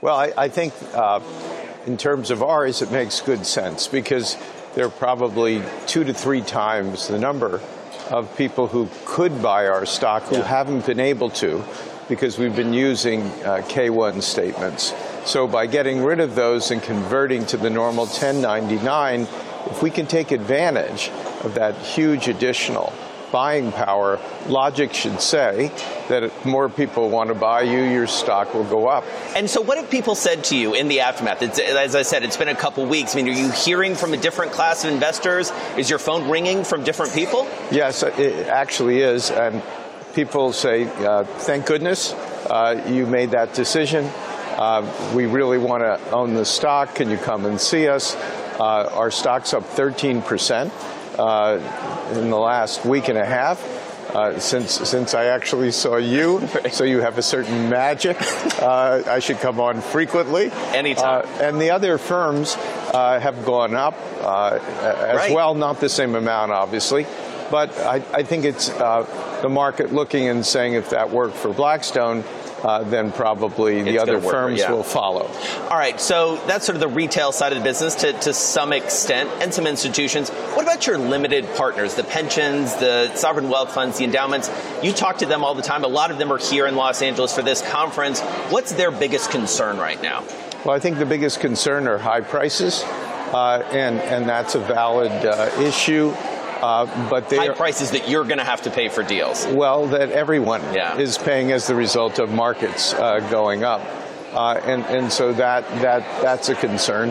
[0.00, 1.20] Well, I, I think uh,
[1.86, 4.36] in terms of ours, it makes good sense because
[4.74, 7.60] there are probably two to three times the number
[8.10, 11.64] of people who could buy our stock who haven't been able to
[12.08, 14.92] because we've been using uh, K1 statements.
[15.24, 19.28] So by getting rid of those and converting to the normal 1099,
[19.66, 21.10] if we can take advantage
[21.44, 22.92] of that huge additional
[23.30, 25.70] buying power, logic should say
[26.08, 29.04] that if more people want to buy you, your stock will go up.
[29.36, 31.42] And so, what have people said to you in the aftermath?
[31.42, 33.14] It's, as I said, it's been a couple weeks.
[33.14, 35.52] I mean, are you hearing from a different class of investors?
[35.76, 37.48] Is your phone ringing from different people?
[37.70, 39.30] Yes, it actually is.
[39.30, 39.62] And
[40.14, 44.04] people say, uh, thank goodness uh, you made that decision.
[44.56, 46.94] Uh, we really want to own the stock.
[46.96, 48.16] Can you come and see us?
[48.58, 50.70] Uh, our stock's up 13 percent
[52.14, 53.60] in the last week and a half.
[54.10, 58.16] Uh, since since I actually saw you, so you have a certain magic.
[58.60, 60.50] Uh, I should come on frequently.
[60.74, 61.24] Anytime.
[61.24, 62.56] Uh, and the other firms
[62.92, 65.32] uh, have gone up uh, as Right.
[65.32, 67.06] well, not the same amount, obviously.
[67.52, 69.06] But I, I think it's uh,
[69.42, 72.24] the market looking and saying if that worked for Blackstone,
[72.62, 74.70] uh, then probably the other work, firms yeah.
[74.70, 75.26] will follow.
[75.70, 78.72] All right, so that's sort of the retail side of the business to, to some
[78.72, 80.30] extent, and some institutions.
[80.30, 84.50] What about your limited partners, the pensions, the sovereign wealth funds, the endowments?
[84.82, 85.84] You talk to them all the time.
[85.84, 88.20] A lot of them are here in Los Angeles for this conference.
[88.50, 90.24] What's their biggest concern right now?
[90.64, 95.10] Well, I think the biggest concern are high prices, uh, and and that's a valid
[95.10, 96.14] uh, issue.
[96.62, 99.46] Uh, but they High are, prices that you're going to have to pay for deals.
[99.46, 100.96] well that everyone Yeah.
[100.98, 103.80] is paying as the result of markets uh, going up,
[104.34, 107.10] uh, and and so that that that's a concern.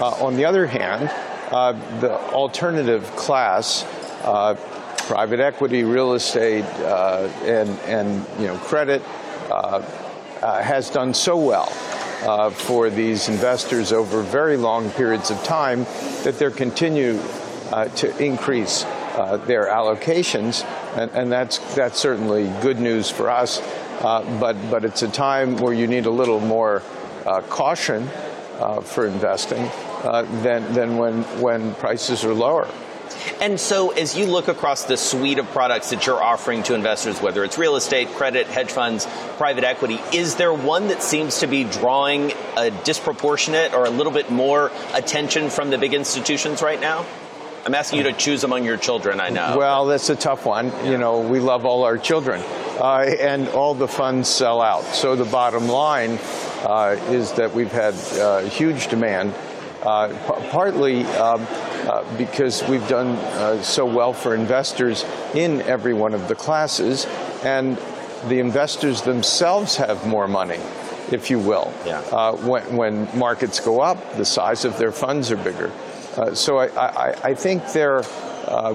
[0.00, 1.10] Uh, on the other hand,
[1.50, 3.84] uh, the alternative class.
[4.24, 4.54] Uh,
[5.08, 9.02] Private equity, real estate, uh, and and you know credit
[9.50, 9.82] uh,
[10.40, 11.68] uh, has done so well
[12.22, 15.82] uh, for these investors over very long periods of time
[16.22, 17.18] that they continue
[17.72, 20.64] uh, to increase uh, their allocations,
[20.96, 23.60] and, and that's that's certainly good news for us.
[24.00, 26.82] Uh, but but it's a time where you need a little more
[27.26, 28.08] uh, caution
[28.58, 29.70] uh, for investing
[30.02, 32.68] uh, than than when when prices are lower.
[33.40, 37.20] And so, as you look across the suite of products that you're offering to investors,
[37.20, 39.06] whether it's real estate, credit, hedge funds,
[39.36, 44.12] private equity, is there one that seems to be drawing a disproportionate or a little
[44.12, 47.04] bit more attention from the big institutions right now?
[47.66, 49.56] I'm asking you to choose among your children, I know.
[49.58, 50.72] Well, that's a tough one.
[50.86, 52.40] You know, we love all our children,
[52.80, 54.84] uh, and all the funds sell out.
[54.94, 56.18] So the bottom line
[56.64, 59.34] uh, is that we've had uh, huge demand,
[59.82, 65.92] uh, p- partly um, uh, because we've done uh, so well for investors in every
[65.94, 67.04] one of the classes,
[67.44, 67.76] and
[68.28, 70.58] the investors themselves have more money.
[71.12, 71.98] If you will, Yeah.
[72.12, 75.70] uh, when, when markets go up, the size of their funds are bigger.
[76.16, 78.74] Uh, so I, I, I think they're uh,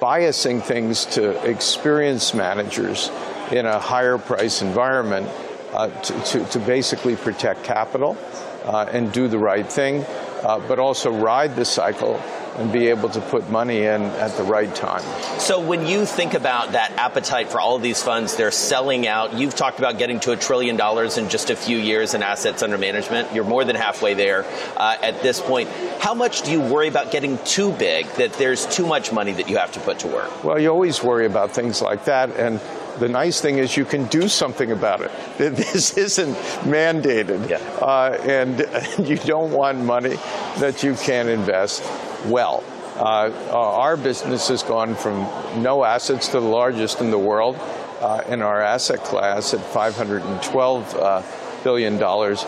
[0.00, 3.10] biasing things to experienced managers
[3.50, 5.28] in a higher price environment
[5.72, 8.16] uh, to, to, to basically protect capital
[8.64, 10.04] uh, and do the right thing,
[10.42, 12.20] uh, but also ride the cycle
[12.58, 15.02] and be able to put money in at the right time.
[15.38, 19.32] So when you think about that appetite for all of these funds, they're selling out.
[19.34, 22.62] You've talked about getting to a trillion dollars in just a few years in assets
[22.62, 23.32] under management.
[23.32, 24.44] You're more than halfway there
[24.76, 25.68] uh, at this point.
[26.00, 29.48] How much do you worry about getting too big, that there's too much money that
[29.48, 30.44] you have to put to work?
[30.44, 32.60] Well, you always worry about things like that, and
[32.98, 35.10] the nice thing is you can do something about it.
[35.38, 37.58] This isn't mandated, Yeah.
[37.80, 38.58] uh, and
[39.08, 40.16] you don't want money
[40.58, 41.82] that you can't invest
[42.26, 42.64] well.
[42.96, 45.20] Uh, our business has gone from
[45.62, 47.56] no assets to the largest in the world
[48.00, 51.22] uh, in our asset class at 512 uh,
[51.62, 52.44] billion dollars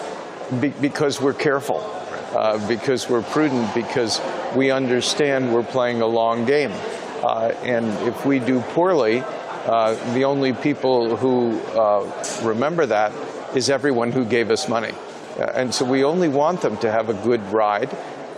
[0.60, 1.78] be- because we're careful,
[2.34, 4.20] uh, because we're prudent, because
[4.56, 6.72] we understand we're playing a long game.
[7.22, 9.22] Uh, and if we do poorly,
[10.14, 11.60] the only people who
[12.42, 13.12] remember that
[13.54, 14.92] is everyone who gave us money.
[15.38, 17.90] Uh, and so we only want them to have a good ride.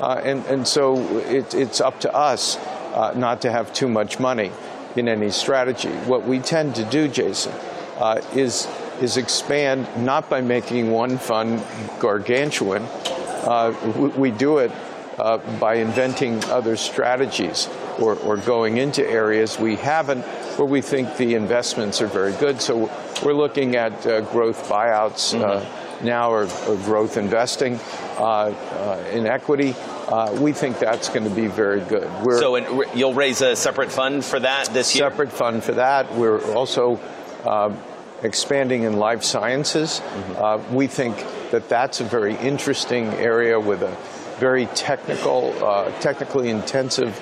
[0.03, 4.19] Uh, and, and so it, it's up to us uh, not to have too much
[4.19, 4.51] money
[4.97, 5.91] in any strategy.
[5.91, 7.53] What we tend to do, Jason,
[7.99, 8.67] uh, is,
[9.01, 11.63] is expand not by making one fund
[12.01, 12.83] gargantuan.
[12.83, 14.73] Uh, we, we, do it
[15.19, 17.69] uh, by inventing other strategies
[18.01, 20.23] or, or going into areas we haven't
[20.59, 22.61] where we think the investments are very good.
[22.61, 22.91] So
[23.25, 25.39] we're looking at growth buyouts.
[25.39, 27.79] Mm-hmm now or, or growth investing
[28.19, 29.75] uh, uh, in equity.
[30.09, 32.11] Uh, we think that's going to be very good.
[32.23, 35.09] We're so in, you'll raise a separate fund for that this year?
[35.11, 36.13] Separate fund for that.
[36.15, 37.01] We're also
[37.45, 37.75] uh,
[38.23, 40.01] expanding in life sciences.
[40.01, 40.43] Mm-hmm.
[40.43, 41.17] Uh, we think
[41.51, 43.97] that that's a very interesting area with a
[44.39, 47.21] very technical, uh, technically intensive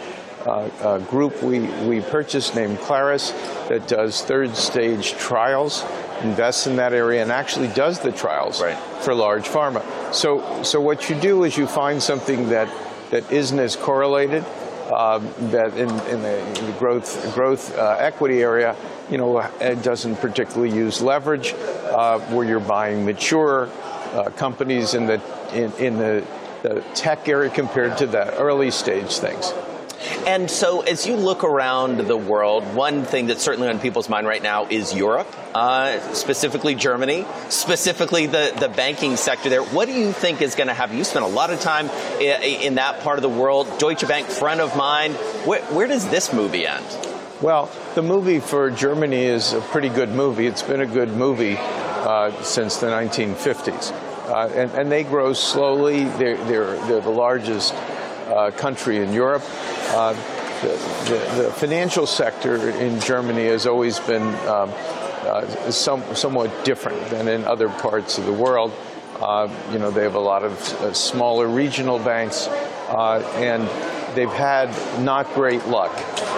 [1.09, 3.33] group we, we purchased named Clarus
[3.69, 5.85] that does third stage trials,
[6.23, 8.77] invests in that area, and actually does the trials right.
[9.03, 9.83] for large pharma.
[10.13, 12.69] So, so what you do is you find something that,
[13.11, 14.45] that isn't as correlated.
[14.91, 15.19] Uh,
[15.51, 18.75] that in, in, the, in, the, growth growth uh, equity area,
[19.09, 21.55] you know, it doesn't particularly use leverage,
[21.93, 23.71] uh, where you're buying mature
[24.15, 25.23] uh, companies in the
[25.55, 26.27] in, in the,
[26.63, 29.53] the tech area compared to the early stage things.
[30.27, 34.27] And so, as you look around the world, one thing that's certainly on people's mind
[34.27, 39.63] right now is Europe, uh, specifically Germany, specifically the, the banking sector there.
[39.63, 40.97] What do you think is going to happen?
[40.97, 41.89] You spent a lot of time
[42.21, 43.67] in, in, that part of the world.
[43.79, 45.15] Deutsche Bank, front of mind.
[45.45, 46.87] Where, where does this movie end?
[47.43, 50.47] Well, the movie for Germany is a pretty good movie.
[50.47, 53.93] It's been a good movie uh, since the 1950s.
[54.31, 56.05] Uh, and, and, they grow slowly.
[56.05, 57.75] They're, they're, they're the largest
[58.31, 59.43] uh, country in Europe.
[59.91, 60.15] Uh,
[60.63, 60.69] the,
[61.09, 64.71] the, the, financial sector in Germany has always been um,
[65.23, 68.73] uh, some, somewhat different than in other parts of the world.
[69.21, 73.63] Uh, you know, they have a lot of uh, smaller regional banks, uh, and
[74.17, 74.69] they've had
[75.03, 75.93] not great luck,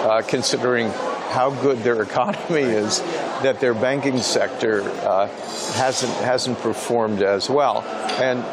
[0.05, 0.89] uh, considering
[1.31, 2.99] how good their economy is,
[3.41, 5.27] that their banking sector uh,
[5.75, 7.81] hasn't hasn't performed as well.
[8.21, 8.43] And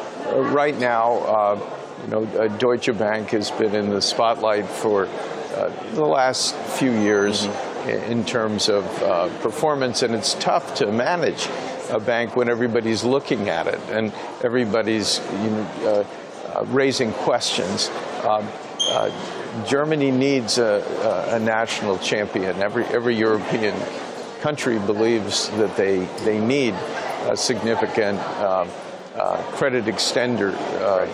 [0.54, 1.58] right now,
[2.02, 6.92] you know, uh, Deutsche Bank has been in the spotlight for uh, the last few
[6.92, 8.12] years mm-hmm.
[8.12, 11.48] in terms of uh, performance, and it's tough to manage
[11.90, 14.12] a bank when everybody's looking at it and
[14.44, 17.90] everybody's you know, uh, uh, raising questions.
[18.24, 18.46] Um,
[18.88, 19.10] uh,
[19.66, 22.62] Germany needs a, a, national champion.
[22.62, 23.74] Every every European
[24.40, 26.74] country believes that they they need
[27.28, 28.68] a significant um,
[29.52, 31.06] credit extender uh,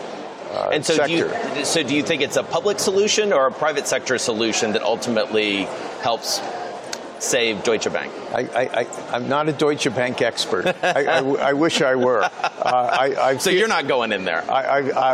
[0.56, 1.28] Uh, and so sector.
[1.28, 4.72] Do you, so do you think it's a public solution or a private sector solution
[4.72, 5.64] that ultimately
[6.00, 6.40] helps
[7.18, 8.12] save Deutsche Bank?
[8.32, 10.66] I, am not a Deutsche Bank expert.
[10.82, 12.28] I, I, I wish I were.
[12.66, 14.44] Uh, so you're not going in there?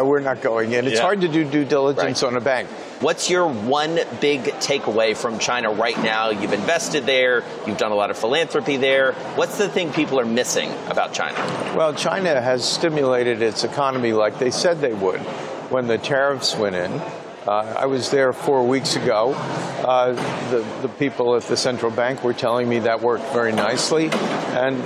[0.05, 0.87] we're not going in.
[0.87, 1.03] It's yeah.
[1.03, 2.29] hard to do due diligence right.
[2.29, 2.69] on a bank.
[3.03, 6.31] What's your one big takeaway from China right now?
[6.31, 9.13] You've invested there, you've done a lot of philanthropy there.
[9.35, 11.35] What's the thing people are missing about China?
[11.77, 15.21] Well, China has stimulated its economy like they said they would
[15.69, 17.03] when the tariffs went in.
[17.47, 19.33] Uh, I was there four weeks ago.
[19.33, 20.13] Uh,
[20.51, 24.11] the, the people at the central bank were telling me that worked very nicely.
[24.11, 24.81] And,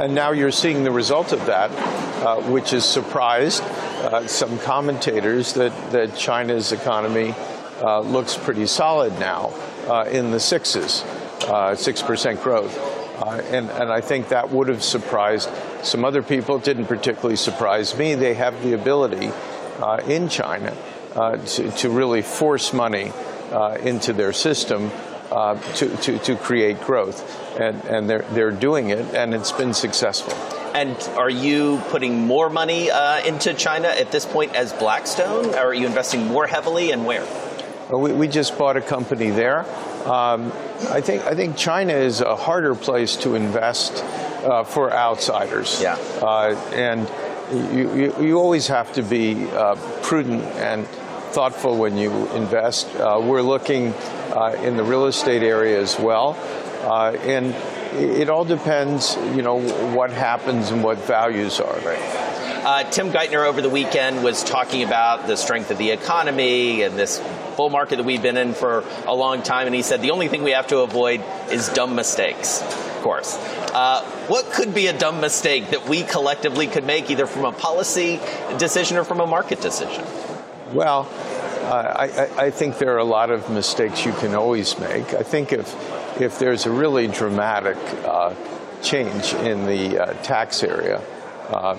[0.00, 5.52] and now you're seeing the result of that, uh, which has surprised uh, some commentators
[5.52, 7.32] that, that China's economy
[7.80, 9.54] uh, looks pretty solid now
[9.86, 11.04] uh, in the sixes,
[11.42, 12.76] 6% growth.
[13.52, 15.48] and, and I think that would have surprised
[15.84, 16.56] some other people.
[16.56, 18.16] It didn't particularly surprise me.
[18.16, 19.30] They have the ability
[20.08, 20.76] in China
[21.14, 23.12] uh, to, to, really force money
[23.52, 24.90] uh, into their system
[25.30, 27.40] uh, to, to, to, create growth.
[27.58, 30.32] And, and they're, they're doing it, and it's been successful.
[30.74, 35.54] And are you putting more money uh, into China at this point as Blackstone?
[35.54, 37.24] Or are you investing more heavily, and where?
[37.90, 39.60] Well, we, we just bought a company there.
[40.04, 40.52] Um,
[40.90, 44.02] I think I think China is a harder place to invest
[44.44, 45.80] uh, for outsiders.
[45.80, 45.94] Yeah.
[46.20, 47.08] Uh, and
[47.74, 50.86] you, you, you, always have to be uh, prudent and
[51.34, 52.94] thoughtful when you invest.
[52.94, 53.92] Uh, we're looking
[54.32, 56.38] uh, in the real estate area as well,
[56.84, 57.46] uh, and
[57.96, 59.58] it all depends, you know,
[59.96, 61.76] what happens and what values are.
[61.80, 61.98] Right.
[62.64, 66.96] Uh, Tim Geithner over the weekend was talking about the strength of the economy and
[66.96, 67.20] this
[67.56, 70.28] bull market that we've been in for a long time, and he said the only
[70.28, 71.20] thing we have to avoid
[71.50, 72.62] is dumb mistakes.
[72.62, 73.36] Of course.
[73.74, 77.52] Uh, what could be a dumb mistake that we collectively could make, either from a
[77.52, 78.20] policy
[78.56, 80.04] decision or from a market decision?
[80.74, 81.08] Well,
[81.70, 85.14] uh, I, I, think there are a lot of mistakes you can always make.
[85.14, 85.72] I think if
[86.20, 88.34] if there's a really dramatic uh,
[88.82, 91.00] change in the uh, tax area,
[91.48, 91.78] uh,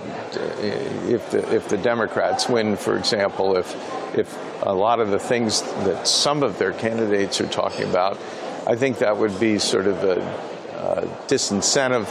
[1.10, 3.76] if the if the Democrats win, for example, if
[4.18, 8.18] if a lot of the things that some of their candidates are talking about,
[8.66, 12.08] I think that would be sort of a, a disincentive.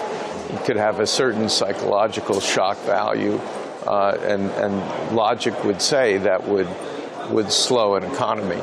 [0.52, 3.40] It could have a certain psychological shock value,
[3.86, 6.68] uh, and and logic would say that would
[7.30, 8.60] would slow an economy.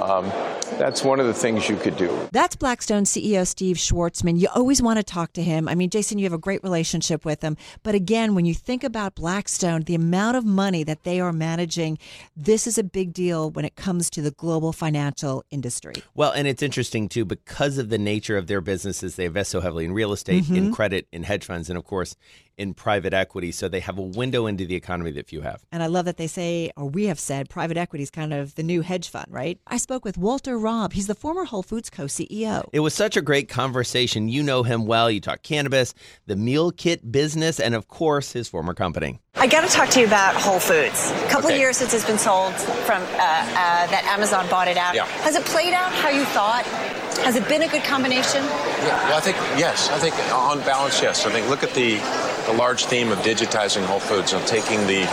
[0.00, 0.30] Um,
[0.78, 2.28] that's one of the things you could do.
[2.32, 4.40] That's Blackstone CEO Steve Schwarzman.
[4.40, 5.68] You always want to talk to him.
[5.68, 7.56] I mean, Jason, you have a great relationship with him.
[7.82, 11.98] But again, when you think about Blackstone, the amount of money that they are managing,
[12.36, 15.94] this is a big deal when it comes to the global financial industry.
[16.14, 19.16] Well, and it's interesting too because of the nature of their businesses.
[19.16, 20.56] They invest so heavily in real estate, mm-hmm.
[20.56, 22.16] in credit, in hedge funds, and of course,
[22.58, 23.52] in private equity.
[23.52, 25.64] So they have a window into the economy that few have.
[25.72, 28.54] And I love that they say, or we have said, private equity is kind of
[28.54, 29.58] the new hedge fund, right?
[29.66, 30.92] I spoke with Walter Robb.
[30.92, 32.68] He's the former Whole Foods co CEO.
[32.72, 34.28] It was such a great conversation.
[34.28, 35.10] You know him well.
[35.10, 35.94] You talk cannabis,
[36.26, 39.20] the meal kit business, and of course, his former company.
[39.36, 41.10] I got to talk to you about Whole Foods.
[41.10, 41.54] A couple okay.
[41.54, 44.94] of years since it's been sold from uh, uh, that Amazon bought it out.
[44.94, 45.06] Yeah.
[45.22, 46.64] Has it played out how you thought?
[47.24, 48.42] Has it been a good combination?
[48.42, 49.90] Yeah, well, I think yes.
[49.90, 51.26] I think on balance, yes.
[51.26, 51.98] I think look at the
[52.46, 55.04] the large theme of digitizing Whole Foods and taking the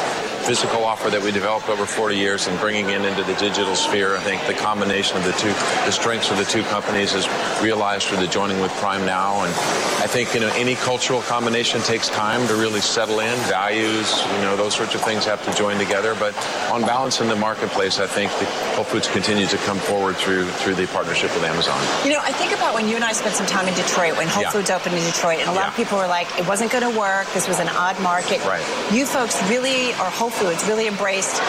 [0.41, 4.17] physical offer that we developed over 40 years and bringing it into the digital sphere.
[4.17, 5.53] I think the combination of the two,
[5.85, 7.27] the strengths of the two companies is
[7.61, 9.43] realized through the joining with Prime Now.
[9.43, 9.53] And
[10.01, 13.37] I think you know any cultural combination takes time to really settle in.
[13.45, 16.15] Values, you know, those sorts of things have to join together.
[16.15, 16.35] But
[16.71, 20.45] on balance in the marketplace, I think the Whole Foods continues to come forward through
[20.61, 21.79] through the partnership with Amazon.
[22.03, 24.27] You know, I think about when you and I spent some time in Detroit when
[24.27, 24.49] Whole yeah.
[24.49, 25.69] Foods opened in Detroit, and a lot yeah.
[25.69, 27.27] of people were like, it wasn't going to work.
[27.33, 28.43] This was an odd market.
[28.43, 28.65] Right.
[28.91, 31.41] You folks really are Whole Foods really embraced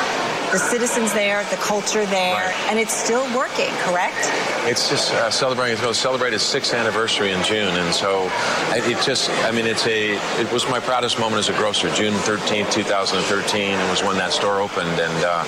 [0.53, 2.55] the citizens there, the culture there, right.
[2.69, 4.29] and it's still working, correct?
[4.69, 5.73] It's just uh, celebrating.
[5.73, 8.31] It's going to celebrate its sixth anniversary in June, and so
[8.71, 11.91] it just, I mean, it's a, it was my proudest moment as a grocer.
[11.95, 15.45] June 13, 2013, was when that store opened, and uh,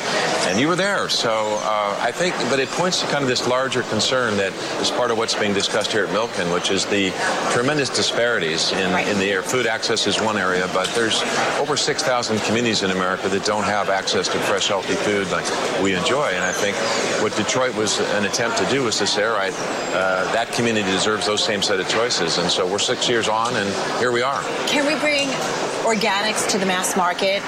[0.48, 1.10] and you were there.
[1.10, 4.90] So uh, I think, but it points to kind of this larger concern that is
[4.90, 7.10] part of what's being discussed here at Milken, which is the
[7.52, 9.06] tremendous disparities in right.
[9.06, 9.42] in the air.
[9.42, 11.22] Food access is one area, but there's
[11.58, 15.44] over 6,000 communities in America that don't have access to fresh, healthy food like
[15.82, 16.26] we enjoy.
[16.26, 16.76] And I think
[17.22, 20.90] what Detroit was an attempt to do was to say, all right, uh, that community
[20.90, 22.38] deserves those same set of choices.
[22.38, 24.42] And so we're six years on, and here we are.
[24.66, 25.28] Can we bring
[25.84, 27.42] organics to the mass market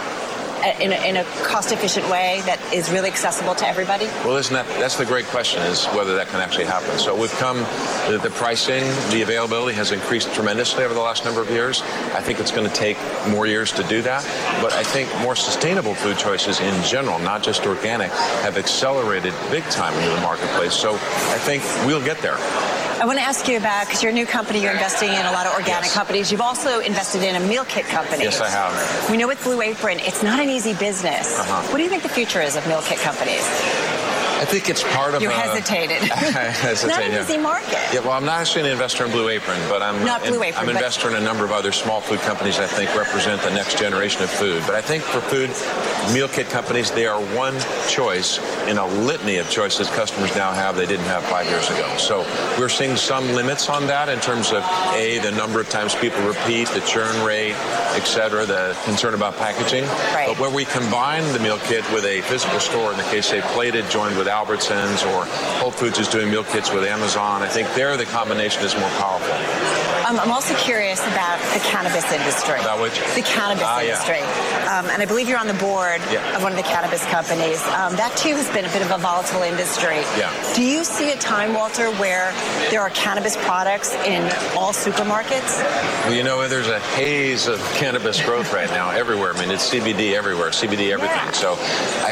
[0.81, 4.07] in a, in a cost-efficient way that is really accessible to everybody?
[4.25, 6.99] Well, isn't that that's the great question is whether that can actually happen.
[6.99, 7.59] So we've come
[8.09, 11.83] the, the pricing, the availability has increased tremendously over the last number of years.
[12.15, 14.25] I think it's going to take more years to do that,
[14.63, 18.11] but I think more sustainable food choices in general, not just organic,
[18.43, 20.75] have accelerated big time into the marketplace.
[20.75, 22.37] So I think we'll get there.
[22.99, 25.33] I want to ask you about because you're a new company, you're investing in a
[25.33, 25.95] lot of organic yes.
[25.95, 26.33] companies.
[26.33, 28.25] You've also invested in a meal kit company.
[28.25, 29.11] Yes, I have.
[29.11, 31.39] We know with Blue Apron, it's not an easy business.
[31.39, 31.63] Uh-huh.
[31.71, 33.45] What do you think the future is of meal kit companies?
[34.37, 35.23] I think it's part of.
[35.23, 36.03] You hesitated.
[36.13, 37.23] I hesitate, not an yeah.
[37.23, 37.79] easy market.
[37.93, 40.63] Yeah, well, I'm not actually an investor in Blue Apron, but I'm not Blue Apron.
[40.63, 42.59] I'm an investor in a number of other small food companies.
[42.59, 44.63] I think represent the next generation of food.
[44.67, 45.51] But I think for food
[46.13, 47.55] meal kit companies, they are one
[47.89, 51.97] choice in a litany of choices customers now have they didn't have five years ago.
[51.97, 52.21] So
[52.59, 56.23] we're seeing some limits on that in terms of a the number of times people
[56.27, 57.55] repeat, the churn rate,
[57.97, 59.85] et cetera, the concern about packaging.
[60.13, 60.29] Right.
[60.29, 63.41] But where we combine the meal kit with a physical store, in the case they
[63.57, 65.25] Plated joined with Albertsons or
[65.61, 67.43] Whole Foods is doing meal kits with Amazon.
[67.43, 69.96] I think there the combination is more powerful.
[70.07, 72.61] Um, I'm also curious about the cannabis industry.
[72.61, 72.95] About which?
[73.17, 74.19] The cannabis ah, industry.
[74.21, 74.79] Yeah.
[74.79, 76.37] Um, and I believe you're on the board yeah.
[76.37, 77.61] of one of the cannabis companies.
[77.75, 80.07] Um, that too has been a bit of a volatile industry.
[80.15, 80.31] Yeah.
[80.55, 82.31] Do you see a time, Walter, where
[82.71, 84.23] there are cannabis products in
[84.55, 85.59] all supermarkets?
[86.05, 89.35] Well, you know, there's a haze of cannabis growth right now everywhere.
[89.35, 91.17] I mean, it's CBD everywhere, CBD everything.
[91.17, 91.33] Yeah.
[91.33, 91.59] So,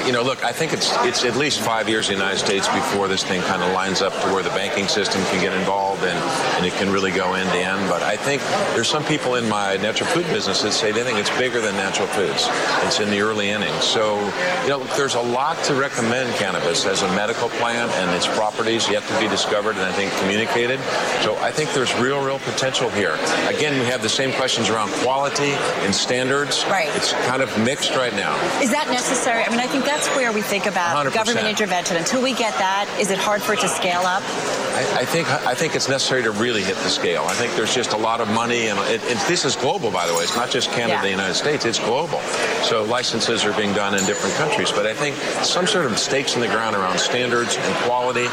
[0.04, 2.66] you know, look, I think it's it's at least five years in the United States
[2.66, 6.02] before this thing kind of lines up to where the banking system can get involved
[6.02, 6.18] and,
[6.56, 7.83] and it can really go end to end.
[7.88, 8.42] But I think
[8.74, 11.74] there's some people in my natural food business that say they think it's bigger than
[11.76, 12.48] natural foods.
[12.82, 13.84] It's in the early innings.
[13.84, 14.18] So,
[14.62, 18.88] you know, there's a lot to recommend cannabis as a medical plant and its properties
[18.88, 20.80] yet to be discovered and I think communicated.
[21.22, 23.14] So I think there's real, real potential here.
[23.48, 25.52] Again, we have the same questions around quality
[25.84, 26.64] and standards.
[26.66, 26.88] Right.
[26.96, 28.34] It's kind of mixed right now.
[28.60, 29.42] Is that necessary?
[29.44, 31.14] I mean, I think that's where we think about 100%.
[31.14, 31.96] government intervention.
[31.96, 34.22] Until we get that, is it hard for it to scale up?
[34.74, 37.24] I, I think I think it's necessary to really hit the scale.
[37.28, 40.06] I think there's just a lot of money, and it, it, this is global, by
[40.06, 40.22] the way.
[40.22, 41.02] It's not just Canada, Yeah.
[41.02, 41.64] the United States.
[41.64, 42.20] It's global.
[42.62, 44.70] So licenses are being done in different countries.
[44.70, 48.28] But I think some sort of stakes in the ground around standards and quality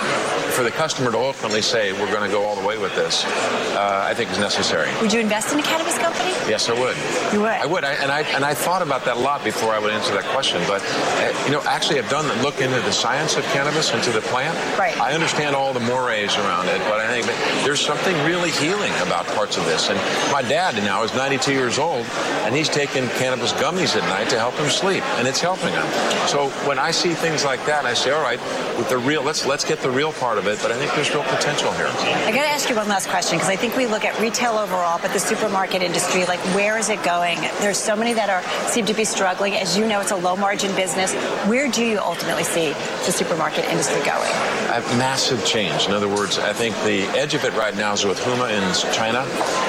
[0.54, 3.26] for the customer to ultimately say we're going to go all the way with this.
[3.26, 4.89] Uh, I think is necessary.
[5.02, 6.30] Would you invest in a cannabis company?
[6.48, 6.96] Yes, I would.
[7.34, 7.50] You would?
[7.50, 9.92] I would, I, and I and I thought about that a lot before I would
[9.92, 10.62] answer that question.
[10.68, 14.00] But uh, you know, actually, I've done the look into the science of cannabis and
[14.00, 14.54] into the plant.
[14.78, 14.96] Right.
[15.00, 18.92] I understand all the mores around it, but I think that there's something really healing
[19.02, 19.89] about parts of this.
[19.89, 19.97] And
[20.32, 22.05] my dad now is 92 years old,
[22.45, 25.86] and he's taking cannabis gummies at night to help him sleep, and it's helping him.
[26.27, 28.39] So when I see things like that, I say, all right,
[28.77, 30.59] with the real, let's let's get the real part of it.
[30.61, 31.88] But I think there's real potential here.
[31.88, 34.53] I got to ask you one last question because I think we look at retail
[34.53, 37.39] overall, but the supermarket industry, like where is it going?
[37.59, 39.55] There's so many that are seem to be struggling.
[39.55, 41.13] As you know, it's a low margin business.
[41.47, 42.73] Where do you ultimately see
[43.05, 44.32] the supermarket industry going?
[44.71, 45.86] a massive change.
[45.86, 48.93] In other words, I think the edge of it right now is with Hema in
[48.93, 49.20] China.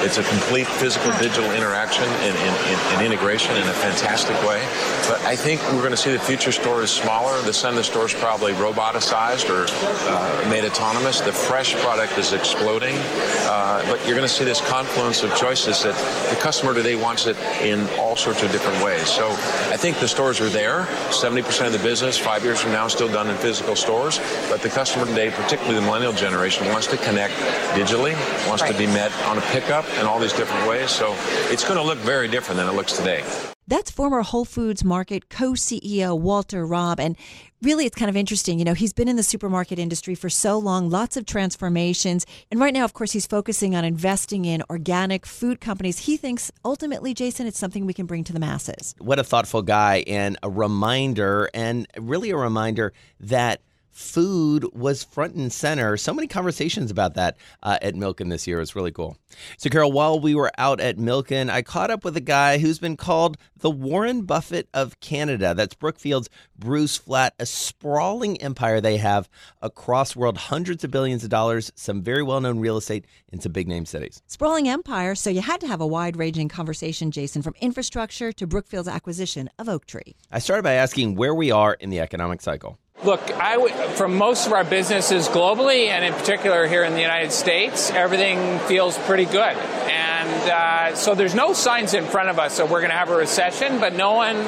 [0.03, 4.61] It's a complete physical digital interaction and, and, and, and integration in a fantastic way.
[5.07, 7.41] But I think we're going to see the future store is smaller.
[7.41, 11.21] The center store is probably roboticized or uh, made autonomous.
[11.21, 12.95] The fresh product is exploding.
[12.97, 15.95] Uh, but you're going to see this confluence of choices that
[16.29, 19.07] the customer today wants it in all sorts of different ways.
[19.07, 20.85] So I think the stores are there.
[21.09, 24.19] 70% of the business five years from now is still done in physical stores.
[24.49, 27.33] But the customer today, particularly the millennial generation, wants to connect
[27.75, 28.13] digitally,
[28.47, 30.91] wants to be met on a pickup in all these different ways.
[30.91, 31.13] So
[31.51, 33.23] it's going to look very different than it looks today.
[33.67, 36.99] That's former Whole Foods Market co CEO Walter Robb.
[36.99, 37.15] And
[37.61, 38.59] really, it's kind of interesting.
[38.59, 42.25] You know, he's been in the supermarket industry for so long, lots of transformations.
[42.51, 45.99] And right now, of course, he's focusing on investing in organic food companies.
[45.99, 48.95] He thinks ultimately, Jason, it's something we can bring to the masses.
[48.99, 52.91] What a thoughtful guy and a reminder, and really a reminder
[53.21, 53.61] that
[53.93, 55.95] food was front and center.
[55.97, 58.57] So many conversations about that uh, at Milken this year.
[58.57, 59.17] It was really cool.
[59.57, 62.79] So, Carol, while we were out at Milken, I caught up with a guy who's
[62.79, 65.53] been called the Warren Buffett of Canada.
[65.55, 69.29] That's Brookfield's Bruce Flatt, a sprawling empire they have
[69.61, 73.51] across world, hundreds of billions of dollars, some very well known real estate in some
[73.51, 74.21] big name cities.
[74.27, 78.47] Sprawling empire, so you had to have a wide ranging conversation, Jason, from infrastructure to
[78.47, 80.13] Brookfield's acquisition of Oaktree.
[80.31, 82.79] I started by asking where we are in the economic cycle.
[83.01, 87.01] Look, I would, from most of our businesses globally, and in particular here in the
[87.01, 89.57] United States, everything feels pretty good.
[89.57, 93.09] And uh, so there's no signs in front of us that we're going to have
[93.09, 94.47] a recession, but no one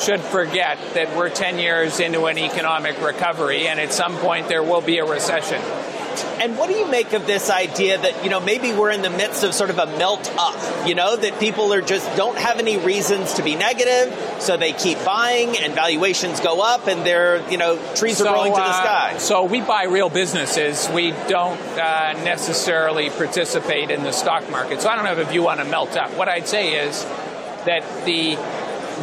[0.00, 4.64] should forget that we're 10 years into an economic recovery, and at some point there
[4.64, 5.62] will be a recession.
[6.40, 9.10] And what do you make of this idea that, you know, maybe we're in the
[9.10, 12.58] midst of sort of a melt up, you know, that people are just don't have
[12.58, 17.48] any reasons to be negative, so they keep buying and valuations go up and their,
[17.50, 19.18] you know, trees are growing to the uh, sky.
[19.18, 20.88] So we buy real businesses.
[20.90, 24.80] We don't uh, necessarily participate in the stock market.
[24.80, 26.16] So I don't have a view on a melt up.
[26.16, 27.04] What I'd say is
[27.64, 28.36] that the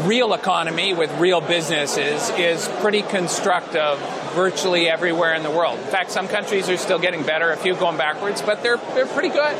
[0.07, 3.99] real economy with real businesses is pretty constructive
[4.33, 5.79] virtually everywhere in the world.
[5.79, 9.07] In fact, some countries are still getting better, a few going backwards, but they're they're
[9.07, 9.57] pretty good.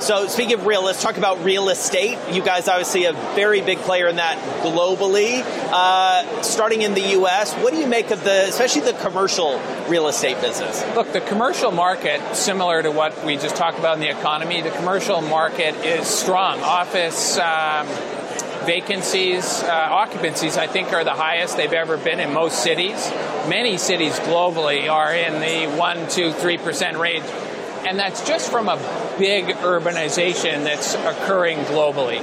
[0.00, 2.18] So, speaking of real, let's talk about real estate.
[2.30, 5.42] You guys obviously a very big player in that globally.
[5.72, 9.58] Uh, starting in the U.S., what do you make of the, especially the commercial
[9.88, 10.84] real estate business?
[10.94, 14.72] Look, the commercial market, similar to what we just talked about in the economy, the
[14.72, 16.60] commercial market is strong.
[16.60, 17.86] Office um,
[18.64, 23.10] vacancies, uh, occupancies, I think, are the highest they've ever been in most cities.
[23.48, 27.24] Many cities globally are in the 1, 2, 3% range.
[27.86, 28.76] And that's just from a
[29.18, 32.22] big urbanization that's occurring globally.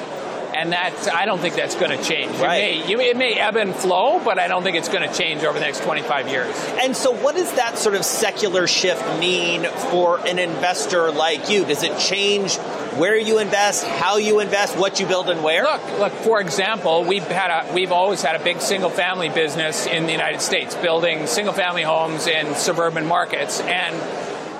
[0.61, 2.37] And that I don't think that's going to change.
[2.37, 2.57] Right.
[2.57, 5.15] It, may, you- it may ebb and flow, but I don't think it's going to
[5.15, 6.55] change over the next 25 years.
[6.81, 11.65] And so, what does that sort of secular shift mean for an investor like you?
[11.65, 12.57] Does it change
[12.97, 15.63] where you invest, how you invest, what you build, and where?
[15.63, 16.13] Look, look.
[16.13, 20.41] For example, we've had a, we've always had a big single-family business in the United
[20.41, 23.95] States, building single-family homes in suburban markets, and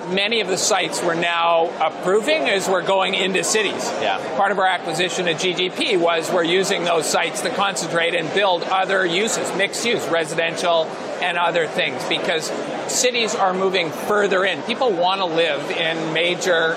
[0.09, 3.83] many of the sites we're now approving as we're going into cities.
[4.01, 4.17] Yeah.
[4.37, 8.63] Part of our acquisition at GGP was we're using those sites to concentrate and build
[8.63, 10.85] other uses, mixed use, residential
[11.21, 12.45] and other things, because
[12.91, 14.61] cities are moving further in.
[14.63, 16.75] People want to live in major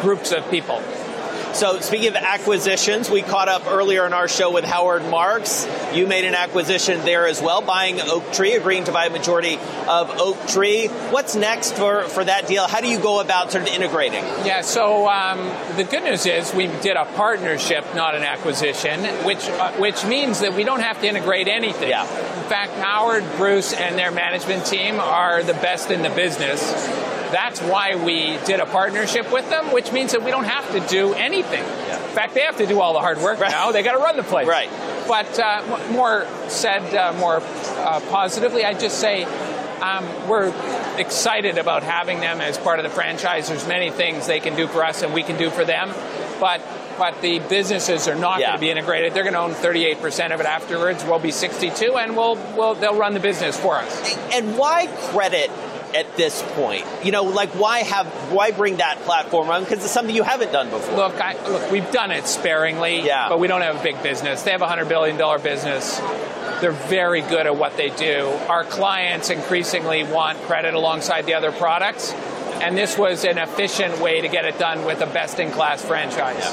[0.00, 0.82] groups of people.
[1.54, 5.68] So, speaking of acquisitions, we caught up earlier in our show with Howard Marks.
[5.92, 9.54] You made an acquisition there as well, buying Oaktree, agreeing to buy a majority
[9.86, 10.88] of Oaktree.
[10.88, 12.66] What's next for, for that deal?
[12.66, 14.24] How do you go about sort of integrating?
[14.44, 15.38] Yeah, so um,
[15.76, 20.40] the good news is we did a partnership, not an acquisition, which uh, which means
[20.40, 21.88] that we don't have to integrate anything.
[21.88, 22.02] Yeah.
[22.02, 27.13] In fact, Howard, Bruce, and their management team are the best in the business.
[27.34, 30.80] That's why we did a partnership with them, which means that we don't have to
[30.88, 31.64] do anything.
[31.64, 32.00] Yeah.
[32.08, 33.50] In fact, they have to do all the hard work Right.
[33.50, 33.72] now.
[33.72, 34.46] They got to run the place.
[34.46, 34.70] Right.
[35.08, 39.24] But uh, more said, uh, more uh, positively, I just say
[39.82, 40.54] um, we're
[40.96, 43.48] excited about having them as part of the franchise.
[43.48, 45.90] There's many things they can do for us and we can do for them,
[46.40, 46.60] but
[46.96, 48.46] but the businesses are not Yeah.
[48.50, 49.14] going to be integrated.
[49.14, 51.02] They're going to own 38% of it afterwards.
[51.04, 54.16] We'll be 62, and we'll, we'll they'll run the business for us.
[54.32, 55.50] And why credit
[55.94, 56.84] at this point?
[57.04, 59.62] You know, like why have why bring that platform on?
[59.64, 60.96] Because it's something you haven't done before.
[60.96, 63.28] Look, I, look, we've done it sparingly, Yeah.
[63.28, 64.42] but we don't have a big business.
[64.42, 65.98] They have a hundred billion dollar business.
[66.60, 68.26] They're very good at what they do.
[68.48, 74.20] Our clients increasingly want credit alongside the other products, and this was an efficient way
[74.20, 76.46] to get it done with a best in class franchise.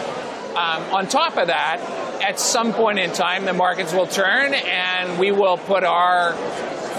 [0.52, 1.80] Um, on top of that,
[2.22, 6.34] at some point in time, the markets will turn, and we will put our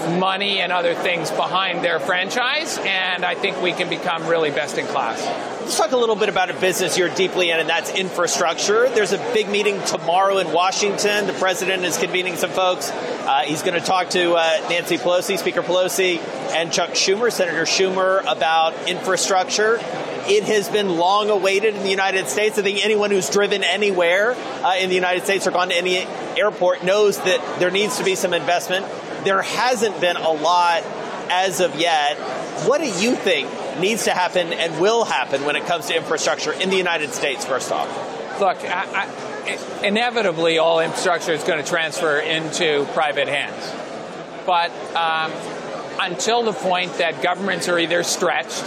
[0.07, 4.77] money and other things behind their franchise, and I think we can become really best
[4.77, 5.21] in class.
[5.61, 8.89] Let's talk a little bit about a business you're deeply in, and that's infrastructure.
[8.89, 11.27] There's a big meeting tomorrow in Washington.
[11.27, 12.91] The president is convening some folks.
[12.91, 16.19] Uh, he's going to talk to uh, Nancy Pelosi, Speaker Pelosi,
[16.53, 19.79] and Chuck Schumer, Senator Schumer, about infrastructure.
[20.25, 22.57] It has been long awaited in the United States.
[22.57, 25.97] I think anyone who's driven anywhere uh, in the United States or gone to any
[26.37, 28.85] airport knows that there needs to be some investment.
[29.23, 30.83] There hasn't been a lot
[31.29, 32.17] as of yet.
[32.67, 33.49] What do you think
[33.79, 37.45] needs to happen and will happen when it comes to infrastructure in the United States,
[37.45, 37.87] first off?
[38.39, 43.71] Look, I, I, inevitably, all infrastructure is going to transfer into private hands.
[44.45, 45.31] But um,
[45.99, 48.63] until the point that governments are either stretched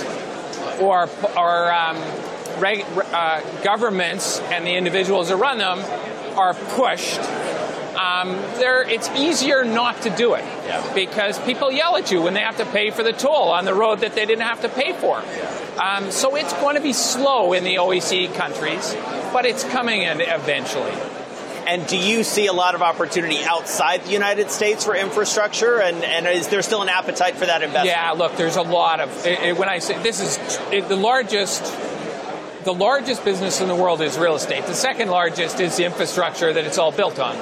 [0.80, 1.96] or, or um,
[2.58, 5.80] reg, uh, governments and the individuals that run them
[6.38, 7.20] are pushed,
[7.96, 10.92] um, there, it's easier not to do it Yeah.
[10.94, 13.74] because people yell at you when they have to pay for the toll on the
[13.74, 15.22] road that they didn't have to pay for.
[15.80, 18.94] Um, so it's going to be slow in the OECD countries,
[19.32, 20.92] but it's coming in eventually.
[21.66, 25.80] And do you see a lot of opportunity outside the United States for infrastructure?
[25.80, 27.88] And, and is there still an appetite for that investment?
[27.88, 29.26] Yeah, look, there's a lot of.
[29.26, 30.38] It, it- when I say this is
[30.70, 31.64] it, the largest,
[32.62, 34.66] the largest business in the world is real estate.
[34.66, 37.36] The second largest is the infrastructure that it's all built on.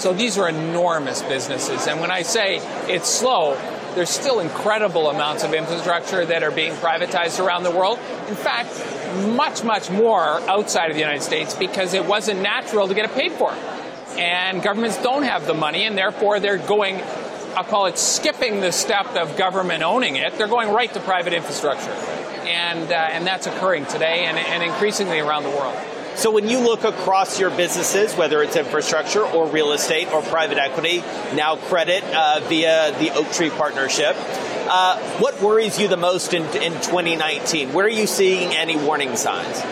[0.00, 1.86] So these are enormous businesses.
[1.86, 2.56] And when I say
[2.90, 3.54] it's slow,
[3.94, 7.98] there's still incredible amounts of infrastructure that are being privatized around the world.
[8.28, 8.70] In fact,
[9.36, 13.14] much, much more outside of the United States because it wasn't natural to get it
[13.14, 13.52] paid for.
[14.16, 17.02] And governments don't have the money, and therefore they're going,
[17.54, 20.38] I'll call it skipping the step of government owning it.
[20.38, 21.90] They're going right to private infrastructure.
[21.90, 25.76] And, uh, and that's occurring today and, and increasingly around the world.
[26.16, 30.58] So when you look across your businesses, whether it's infrastructure or real estate or private
[30.58, 30.98] equity,
[31.34, 34.16] now credit uh, via the Oaktree partnership,
[34.72, 37.72] uh, what worries you the most in, in 2019?
[37.72, 39.62] Where are you seeing any warning signs?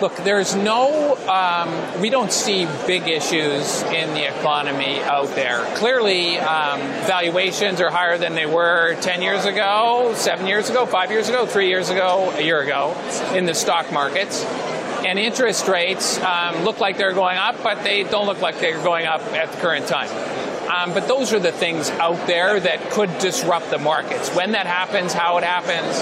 [0.00, 5.62] Look, there's no, um, we don't see big issues in the economy out there.
[5.76, 11.10] Clearly, um, valuations are higher than they were 10 years ago, seven years ago, five
[11.10, 12.96] years ago, three years ago, a year ago
[13.34, 14.42] in the stock markets.
[15.06, 18.82] And interest rates um, look like they're going up, but they don't look like they're
[18.82, 20.10] going up at the current time.
[20.70, 24.28] Um, but those are the things out there that could disrupt the markets.
[24.36, 25.98] When that happens, how it happens,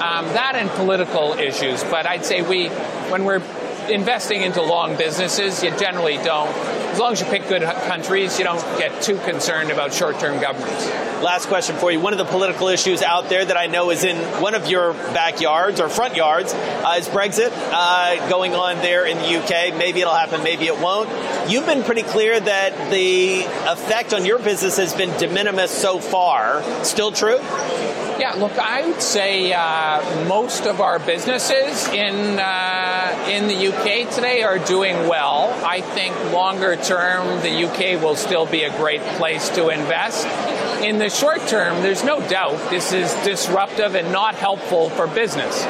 [0.00, 1.82] um, that and political issues.
[1.84, 2.68] But I'd say we,
[3.10, 3.42] when we're
[3.88, 6.54] investing into long businesses, you generally don't.
[6.94, 10.86] As long as you pick good countries, you don't get too concerned about short-term governments.
[11.24, 11.98] Last question for you.
[11.98, 14.92] One of the political issues out there that I know is in one of your
[14.92, 19.76] backyards or front yards uh, is Brexit uh, going on there in the UK.
[19.76, 21.10] Maybe it'll happen, maybe it won't.
[21.50, 25.98] You've been pretty clear that the effect on your business has been de minimis so
[25.98, 26.62] far.
[26.84, 27.40] Still true?
[28.18, 34.08] Yeah, look, I would say uh, most of our businesses in uh, in the UK
[34.14, 35.52] today are doing well.
[35.64, 40.26] I think longer term, the UK will still be a great place to invest.
[40.82, 45.64] in the short term, there's no doubt this is disruptive and not helpful for business.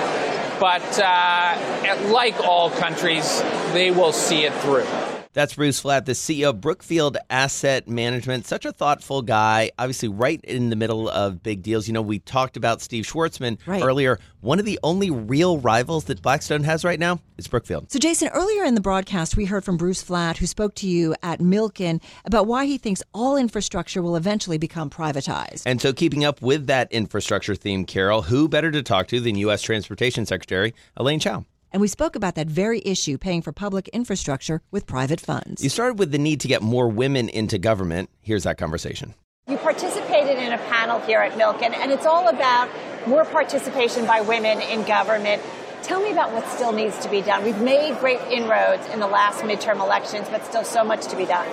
[0.60, 3.42] But uh, like all countries,
[3.72, 5.13] they will see it through.
[5.34, 8.46] That's Bruce Flatt, the CEO of Brookfield Asset Management.
[8.46, 11.88] Such a thoughtful guy, obviously, right in the middle of big deals.
[11.88, 13.82] You know, we talked about Steve Schwarzman Right.
[13.82, 14.20] earlier.
[14.42, 17.90] One of the only real rivals that Blackstone has right now is Brookfield.
[17.90, 21.16] So, Jason, earlier in the broadcast, we heard from Bruce Flatt, who spoke to you
[21.20, 25.64] at Milken about why he thinks all infrastructure will eventually become privatized.
[25.66, 29.34] And so, keeping up with that infrastructure theme, Carol, who better to talk to than
[29.36, 29.62] U.S.
[29.62, 31.44] Transportation Secretary Elaine Chao?
[31.74, 35.60] And we spoke about that very issue, paying for public infrastructure with private funds.
[35.60, 38.10] You started with the need to get more women into government.
[38.22, 39.12] Here's that conversation.
[39.48, 42.70] You participated in a panel here at Milken, and it's all about
[43.08, 45.42] more participation by women in government.
[45.82, 47.42] Tell me about what still needs to be done.
[47.42, 51.24] We've made great inroads in the last midterm elections, but still so much to be
[51.24, 51.48] done.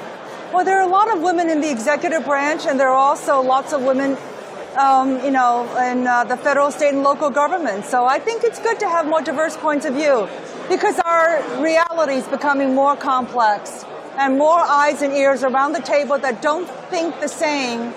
[0.53, 3.41] Well, there are a lot of women in the executive branch, and there are also
[3.41, 4.15] lots of women,
[4.77, 7.89] um, you know, in uh, the federal, state, and local governments.
[7.89, 10.27] So I think it's good to have more diverse points of view
[10.69, 13.85] because our reality is becoming more complex,
[14.17, 17.93] and more eyes and ears around the table that don't think the same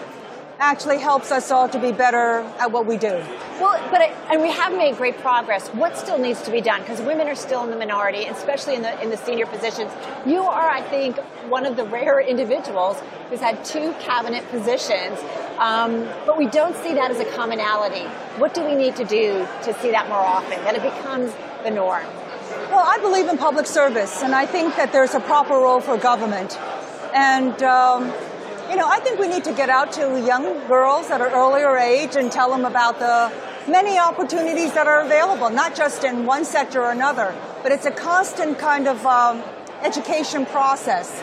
[0.64, 3.14] actually helps us all to be better at what we do.
[3.60, 5.68] Well, but it, and we have made great progress.
[5.68, 6.80] What still needs to be done?
[6.80, 9.92] Because women are still in the minority, especially in the in the senior positions.
[10.26, 12.96] You are, I think, one of the rare individuals
[13.28, 15.18] who's had two cabinet positions,
[15.58, 18.06] um, but we don't see that as a commonality.
[18.40, 20.58] What do we need to do to see that more often?
[20.64, 22.06] That it becomes the norm.
[22.70, 25.96] Well, I believe in public service, and I think that there's a proper role for
[25.96, 26.58] government.
[27.14, 28.12] And, um,
[28.70, 31.76] you know, I think we need to get out to young girls at an earlier
[31.76, 33.32] age and tell them about the
[33.70, 37.90] many opportunities that are available, not just in one sector or another, but it's a
[37.90, 39.42] constant kind of um,
[39.82, 41.22] education process.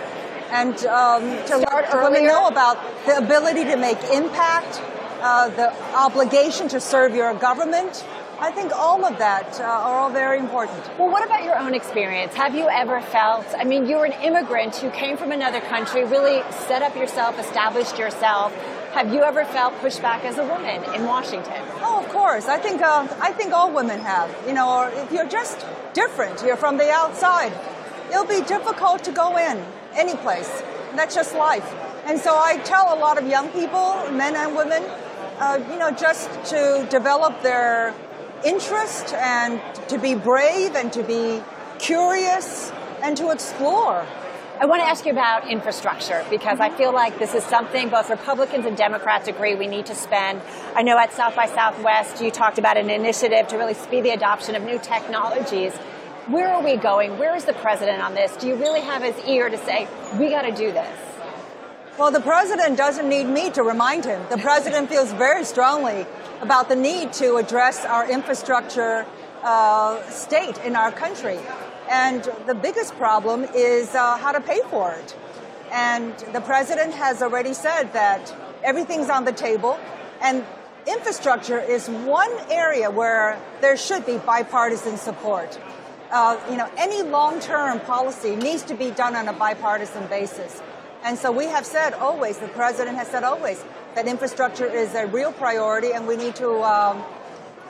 [0.51, 4.81] And um, to Start let women know about the ability to make impact,
[5.21, 8.05] uh, the obligation to serve your government.
[8.41, 10.89] I think all of that uh, are all very important.
[10.97, 12.33] Well, what about your own experience?
[12.33, 16.41] Have you ever felt, I mean, you're an immigrant who came from another country, really
[16.65, 18.51] set up yourself, established yourself.
[18.93, 21.61] Have you ever felt pushback as a woman in Washington?
[21.83, 22.47] Oh, of course.
[22.47, 24.35] I think uh, I think all women have.
[24.47, 25.63] You know, if you're just
[25.93, 27.53] different, you're from the outside.
[28.09, 29.63] It'll be difficult to go in
[29.93, 30.63] any place.
[30.95, 31.71] That's just life.
[32.05, 34.83] And so I tell a lot of young people, men and women,
[35.37, 37.93] uh, you know, just to develop their
[38.43, 41.41] interest and to be brave and to be
[41.79, 42.71] curious
[43.01, 44.05] and to explore.
[44.59, 48.11] I want to ask you about infrastructure because I feel like this is something both
[48.11, 50.39] Republicans and Democrats agree we need to spend.
[50.75, 54.11] I know at South by Southwest you talked about an initiative to really speed the
[54.11, 55.73] adoption of new technologies.
[56.27, 57.17] Where are we going?
[57.17, 58.37] Where is the president on this?
[58.37, 59.87] Do you really have his ear to say,
[60.19, 61.10] we got to do this?
[61.97, 64.21] Well, the president doesn't need me to remind him.
[64.29, 66.05] The president feels very strongly
[66.39, 69.05] about the need to address our infrastructure
[69.43, 71.37] uh, state in our country.
[71.89, 75.15] And the biggest problem is uh, how to pay for it.
[75.69, 78.33] And the president has already said that
[78.63, 79.77] everything's on the table,
[80.21, 80.45] and
[80.87, 85.59] infrastructure is one area where there should be bipartisan support.
[86.09, 90.61] Uh, you know, any long-term policy needs to be done on a bipartisan basis.
[91.03, 93.63] And so we have said always, the president has said always,
[93.95, 97.03] that infrastructure is a real priority and we need to um,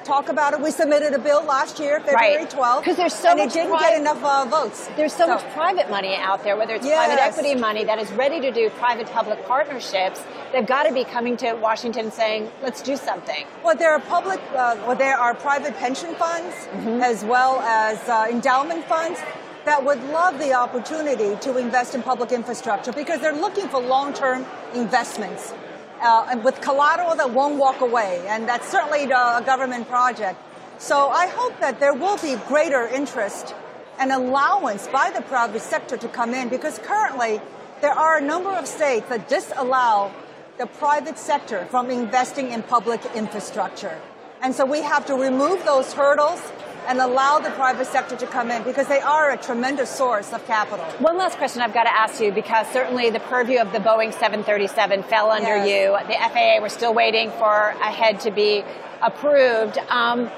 [0.04, 0.60] talk about it.
[0.60, 2.50] We submitted a bill last year, February Right.
[2.50, 2.84] 12th.
[2.84, 4.90] 'Cause there's so and much it didn't pri- get enough uh, votes.
[4.98, 8.42] There's so, much private money out there, whether it's private equity money that is ready
[8.42, 10.22] to do private public partnerships.
[10.52, 13.46] They've got to be coming to Washington saying, let's do something.
[13.64, 17.02] Well, there are public, uh, well, there are private pension funds Mm-hmm.
[17.02, 19.20] as well as uh, endowment funds
[19.66, 24.46] that would love the opportunity to invest in public infrastructure because they're looking for long-term
[24.74, 25.54] investments
[26.02, 30.40] uh, and with collateral that won't walk away, and that's certainly uh, a government project.
[30.80, 33.54] So I hope that there will be greater interest
[34.00, 37.40] and allowance by the private sector to come in because currently
[37.82, 40.12] there are a number of states that disallow
[40.58, 44.02] the private sector from investing in public infrastructure.
[44.42, 46.42] And so we have to remove those hurdles
[46.88, 50.46] and allow the private sector to come in because they are a tremendous source of
[50.48, 50.84] capital.
[51.00, 54.12] One last question I've got to ask you because certainly the purview of the Boeing
[54.12, 55.68] 737 fell under Yes.
[55.68, 56.08] you.
[56.08, 58.64] The FAA, we're still waiting for a head to be
[59.02, 59.78] approved.
[59.90, 60.30] Um,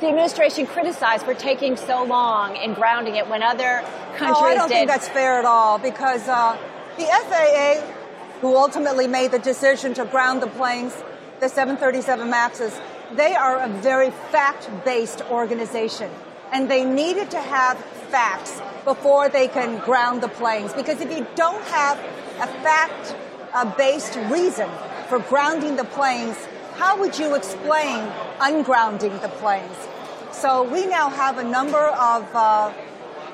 [0.00, 3.82] the administration criticized for taking so long in grounding it when other
[4.16, 4.74] countries Oh, I don't did.
[4.74, 6.56] think that's fair at all because uh,
[6.96, 7.80] the FAA,
[8.40, 10.94] who ultimately made the decision to ground the planes,
[11.40, 12.78] the 737 Maxes,
[13.14, 16.10] they are a very fact-based organization,
[16.52, 17.78] and they needed to have
[18.10, 20.72] facts before they can ground the planes.
[20.72, 21.98] Because if you don't have
[22.40, 24.68] a fact-based reason
[25.08, 26.36] for grounding the planes,
[26.76, 29.76] how would you explain ungrounding the planes?
[30.32, 32.72] So we now have a number of uh,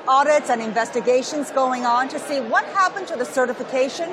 [0.07, 4.11] audits and investigations going on to see what happened to the certification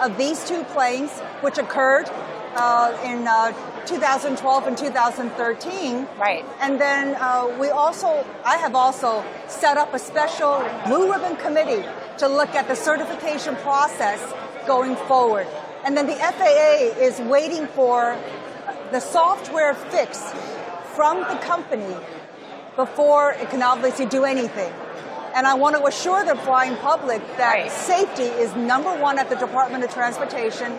[0.00, 1.10] of these two planes,
[1.42, 2.10] which occurred
[2.54, 3.52] uh, in uh,
[3.86, 6.06] 2012 and 2013.
[6.18, 6.44] Right.
[6.60, 11.84] And then uh, we also, I have also set up a special blue ribbon committee
[12.18, 14.20] to look at the certification process
[14.66, 15.46] going forward.
[15.84, 18.16] And then the FAA is waiting for
[18.92, 20.32] the software fix
[20.94, 21.96] from the company
[22.76, 24.72] before it can obviously do anything.
[25.34, 27.70] And I want to assure the flying public that Right.
[27.70, 30.78] safety is number one at the Department of Transportation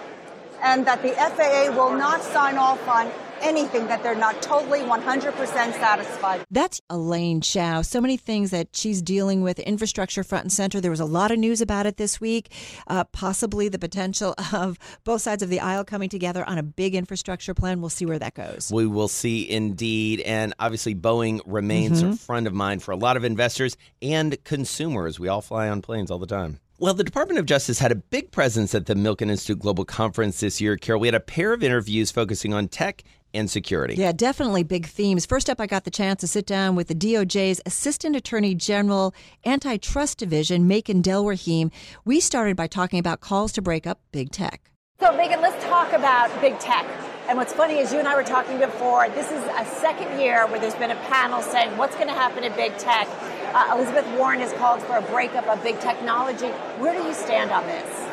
[0.64, 3.11] and that the FAA will not sign off on
[3.43, 6.45] anything that they're not totally 100% satisfied.
[6.49, 7.82] That's Elaine Chao.
[7.82, 10.80] So many things that she's dealing with, infrastructure front and center.
[10.80, 12.51] There was a lot of news about it this week,
[12.88, 16.95] uh, possibly the potential of both sides of the aisle coming together on a big
[16.95, 17.82] infrastructure plan.
[17.82, 18.72] We'll see where that goes.
[18.74, 20.22] We will see indeed.
[20.22, 25.20] And obviously, Boeing remains a friend of mine for a lot of investors and consumers.
[25.20, 26.59] We all fly on planes all the time.
[26.80, 30.39] Well, the Department of Justice had a big presence at the Milken Institute Global Conference
[30.39, 30.76] this year.
[30.76, 33.93] Carol, we had a pair of interviews focusing on tech and security.
[33.95, 35.26] Yeah, definitely big themes.
[35.26, 39.13] First up, I got the chance to sit down with the DOJ's Assistant Attorney General
[39.45, 41.71] Antitrust Division, Makan Delrahim.
[42.05, 44.71] We started by talking about calls to break up big tech.
[44.99, 46.86] So, Makan, let's talk about big tech.
[47.30, 50.45] And what's funny is you and I were talking before, this is a second year
[50.47, 53.07] where there's been a panel saying what's going to happen in big tech.
[53.53, 56.49] Uh, Elizabeth Warren has called for a breakup of big technology.
[56.80, 58.03] Where do you stand on this?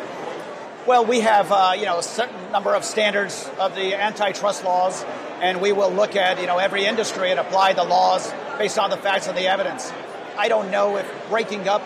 [0.86, 5.04] Well, we have uh, you know a certain number of standards of the antitrust laws,
[5.40, 8.90] and we will look at you know every industry and apply the laws based on
[8.90, 9.92] the facts and the evidence.
[10.38, 11.82] I don't know if breaking up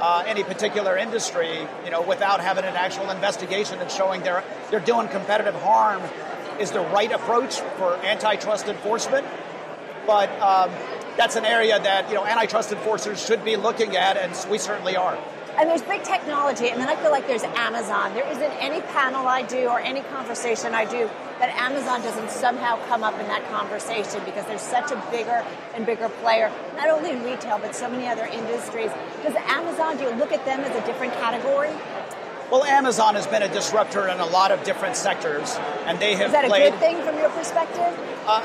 [0.00, 4.80] uh, any particular industry, you know, without having an actual investigation and showing they're they're
[4.80, 6.02] doing competitive harm,
[6.62, 9.26] is the right approach for antitrust enforcement.
[10.06, 10.70] But um,
[11.16, 14.96] that's an area that you know antitrust enforcers should be looking at, and we certainly
[14.96, 15.18] are.
[15.58, 18.14] And there's big technology, and then I feel like there's Amazon.
[18.14, 21.10] There isn't any panel I do or any conversation I do
[21.40, 25.44] that Amazon doesn't somehow come up in that conversation because they're such a bigger
[25.74, 28.90] and bigger player, not only in retail, but so many other industries.
[29.22, 31.70] Does Amazon, do you look at them as a different category?
[32.52, 36.26] Well, Amazon has been a disruptor in a lot of different sectors, and they have
[36.26, 37.98] Is that a good thing from your perspective?
[38.26, 38.42] Uh,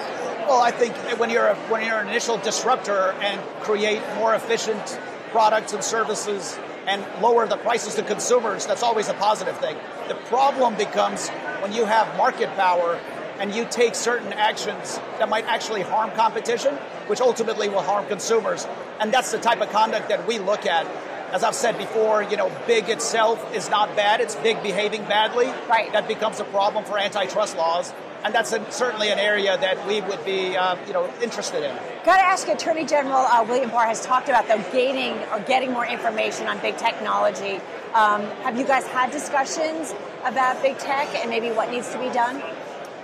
[0.48, 4.98] well, I think when you're a, when you're an initial disruptor and create more efficient
[5.32, 9.76] products and services and lower the prices to consumers, that's always a positive thing.
[10.08, 11.28] The problem becomes
[11.60, 12.98] when you have market power
[13.40, 16.76] and you take certain actions that might actually harm competition,
[17.08, 18.68] which ultimately will harm consumers.
[19.02, 20.88] And that's the type of conduct that we look at.
[21.32, 24.22] As I've said before, you know, big itself is not bad.
[24.22, 25.48] It's big behaving badly.
[25.68, 25.92] Right.
[25.92, 27.94] That becomes a problem for antitrust laws.
[28.24, 31.76] And that's a, certainly an area that we would be, uh, you know, interested in.
[32.04, 35.40] Got to ask you, Attorney General uh, William Barr has talked about them gaining or
[35.42, 37.62] getting more information on big technology.
[37.94, 39.94] Um, have you guys had discussions
[40.26, 42.42] about big tech and maybe what needs to be done?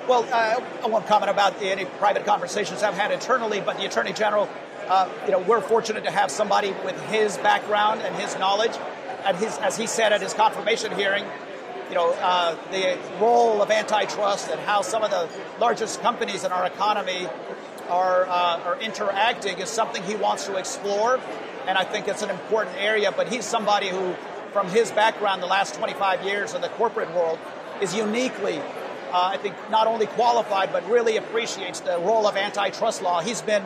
[0.07, 3.85] Well, uh, I won't comment about the, any private conversations I've had internally, but the
[3.85, 4.49] Attorney General,
[4.87, 8.71] uh, you know, we're fortunate to have somebody with his background and his knowledge.
[9.25, 11.25] And his, as he said at his confirmation hearing,
[11.89, 15.29] you know, uh, the role of antitrust and how some of the
[15.59, 17.27] largest companies in our economy
[17.89, 21.19] are, uh, are interacting is something he wants to explore.
[21.67, 23.11] And I think it's an important area.
[23.11, 24.15] But he's somebody who,
[24.51, 27.39] from his background, the last 25 years in the corporate world,
[27.81, 28.61] is uniquely
[29.13, 33.21] uh, I think not only qualified but really appreciates the role of antitrust law.
[33.21, 33.63] He's been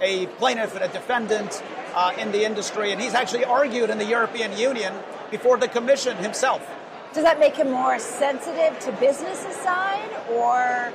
[0.00, 1.62] a plaintiff and a defendant
[1.94, 4.92] uh, in the industry, and he's actually argued in the European Union
[5.30, 6.68] before the Commission himself.
[7.12, 10.92] Does that make him more sensitive to business side or?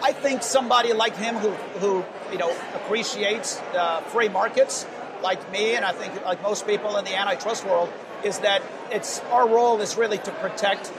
[0.00, 1.50] I think somebody like him who,
[1.80, 4.86] who you know appreciates uh, free markets,
[5.22, 7.92] like me, and I think like most people in the antitrust world,
[8.22, 10.92] is that it's our role is really to protect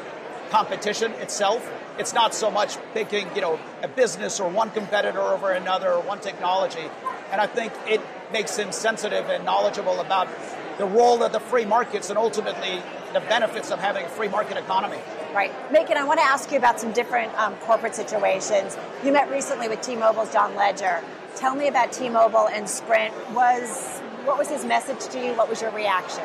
[0.49, 1.65] competition itself.
[1.99, 6.01] It's not so much picking, you know, a business or one competitor over another or
[6.01, 6.89] one technology.
[7.29, 7.99] And I think it
[8.31, 10.29] makes him sensitive and knowledgeable about
[10.77, 12.81] the role of the free markets and ultimately
[13.11, 14.97] the benefits of having a free market economy.
[15.33, 15.51] Right.
[15.73, 18.77] Makan, I want to ask you about some different um, corporate situations.
[19.03, 21.03] You met recently with T-Mobile's John Legere.
[21.35, 23.13] Tell me about T-Mobile and Sprint.
[23.33, 25.33] Was what was his message to you?
[25.33, 26.23] What was your reaction?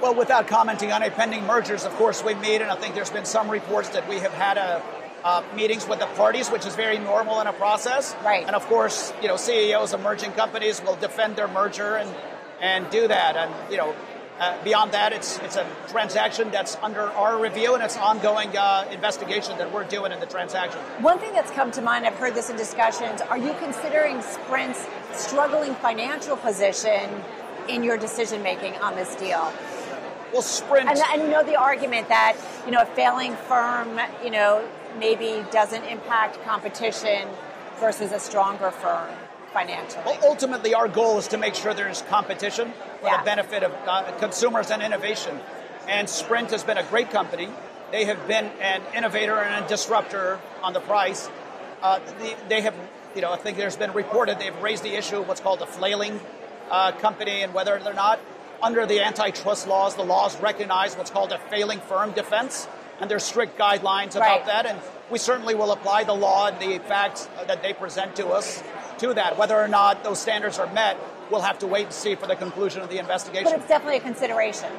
[0.00, 3.10] Well, without commenting on any pending mergers, of course, we meet, and I think there's
[3.10, 4.80] been some reports that we have had a,
[5.24, 8.14] uh, meetings with the parties, which is very normal in a process.
[8.24, 8.46] Right.
[8.46, 12.08] And of course, you know, CEOs of merging companies will defend their merger and
[12.60, 13.36] and do that.
[13.36, 13.94] And you know,
[14.38, 18.86] Uh, beyond that, it's it's a transaction that's under our review and it's ongoing uh,
[18.92, 20.78] investigation that we're doing in the transaction.
[21.02, 23.20] One thing that's come to mind, I've heard this in discussions.
[23.20, 27.10] Are you considering Sprint's struggling financial position
[27.66, 29.52] in your decision making on this deal?
[30.32, 30.88] Well, Sprint.
[30.88, 34.66] And, and you know the argument that you know a failing firm, you know,
[34.98, 37.28] maybe doesn't impact competition
[37.80, 39.08] versus a stronger firm
[39.52, 40.02] financially.
[40.04, 43.18] Well, ultimately, our goal is to make sure there's competition for yeah.
[43.18, 45.38] the benefit of uh, consumers and innovation.
[45.86, 47.48] And Sprint has been a great company.
[47.90, 51.30] They have been an innovator and a disruptor on the price.
[51.80, 52.74] Uh, they, they, have,
[53.14, 55.66] you know, I think there's been reported they've raised the issue of what's called a
[55.66, 56.20] flailing
[56.70, 58.20] uh, company and whether they're not
[58.62, 62.68] under the antitrust laws, the laws recognize what's called a failing firm defense,
[63.00, 64.46] and there's strict guidelines about right.
[64.46, 64.66] that.
[64.66, 64.80] And
[65.10, 68.62] we certainly will apply the law and the facts that they present to us
[68.98, 69.38] to that.
[69.38, 70.98] Whether or not those standards are met,
[71.30, 73.44] we'll have to wait and see for the conclusion of the investigation.
[73.44, 74.70] But it's definitely a consideration.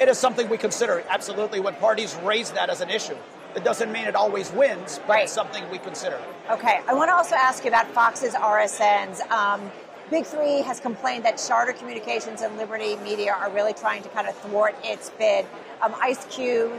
[0.00, 3.16] It is something we consider, absolutely, when parties raise that as an issue.
[3.54, 5.24] It doesn't mean it always wins, but right.
[5.24, 6.18] it's something we consider.
[6.50, 6.80] Okay.
[6.88, 9.20] I want to also ask you about Fox's RSNs.
[9.30, 9.70] Um,
[10.12, 14.28] Big Three has complained that Charter Communications and Liberty Media are really trying to kind
[14.28, 15.46] of thwart its bid.
[15.80, 16.70] Um, Ice Cube,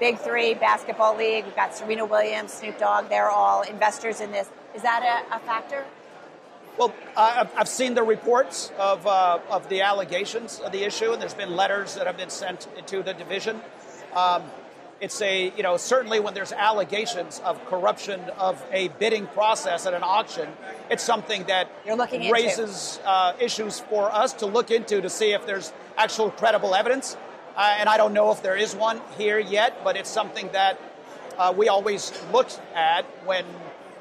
[0.00, 4.48] Big Three, Basketball League, we've got Serena Williams, Snoop Dogg, they're all investors in this.
[4.74, 5.84] Is that a, a factor?
[6.78, 11.34] Well, I've seen the reports of, uh, of the allegations of the issue, and there's
[11.34, 13.60] been letters that have been sent to the division.
[14.16, 14.42] Um,
[15.04, 19.92] it's a, you know, certainly when there's allegations of corruption of a bidding process at
[19.92, 20.48] an auction,
[20.90, 21.70] it's something that
[22.32, 27.18] raises uh, issues for us to look into to see if there's actual credible evidence.
[27.54, 30.80] Uh, and I don't know if there is one here yet, but it's something that
[31.36, 33.44] uh, we always look at when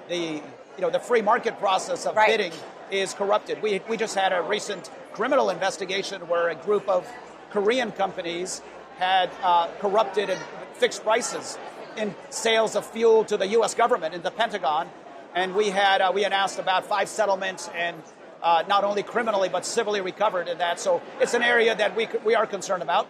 [0.07, 0.41] the
[0.75, 2.27] you know, the free market process of right.
[2.27, 2.53] bidding
[2.89, 3.61] is corrupted.
[3.61, 7.07] We, we just had a recent criminal investigation where a group of
[7.51, 8.61] Korean companies
[8.97, 10.39] had uh, corrupted and
[10.73, 11.57] fixed prices
[11.97, 13.73] in sales of fuel to the U.S.
[13.73, 14.89] government in the Pentagon,
[15.35, 18.01] and we had uh, we announced about five settlements and
[18.41, 20.79] uh, not only criminally but civilly recovered in that.
[20.79, 23.07] So it's an area that we we are concerned about.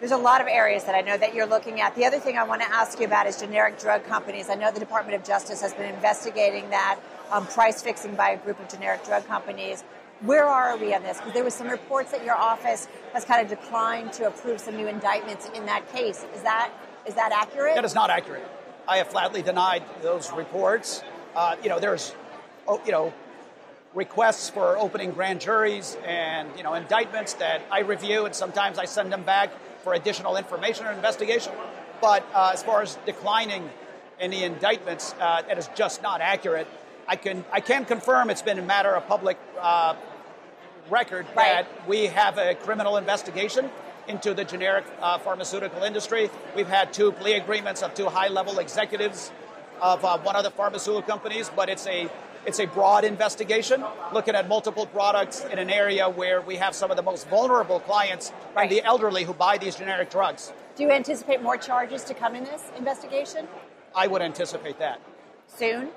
[0.00, 1.94] There's a lot of areas that I know that you're looking at.
[1.94, 4.50] The other thing I want to ask you about is generic drug companies.
[4.50, 6.98] I know the Department of Justice has been investigating that
[7.30, 9.84] um, price fixing by a group of generic drug companies.
[10.24, 11.18] Where are we on this?
[11.18, 14.74] Because there was some reports that your office has kind of declined to approve some
[14.74, 16.24] new indictments in that case.
[16.34, 16.70] Is that
[17.06, 17.74] is that accurate?
[17.74, 18.46] That is not accurate.
[18.88, 21.02] I have flatly denied those reports.
[21.36, 22.14] Uh, you know, there's,
[22.66, 23.12] oh, you know,
[23.92, 28.86] requests for opening grand juries and you know indictments that I review, and sometimes I
[28.86, 29.50] send them back
[29.82, 31.52] for additional information or investigation.
[32.00, 33.68] But uh, as far as declining
[34.18, 36.66] any indictments, uh, that is just not accurate.
[37.06, 39.96] I can I can confirm it's been a matter of public uh,
[40.90, 41.66] record right.
[41.66, 43.70] that we have a criminal investigation
[44.08, 46.30] into the generic uh, pharmaceutical industry.
[46.54, 49.32] We've had two plea agreements of two high-level executives
[49.80, 52.08] of uh, one of the pharmaceutical companies, but it's a
[52.46, 53.82] it's a broad investigation
[54.12, 57.80] looking at multiple products in an area where we have some of the most vulnerable
[57.80, 58.64] clients right.
[58.64, 60.52] and the elderly who buy these generic drugs.
[60.76, 63.48] Do you anticipate more charges to come in this investigation?
[63.94, 65.00] I would anticipate that.
[65.46, 65.88] Soon?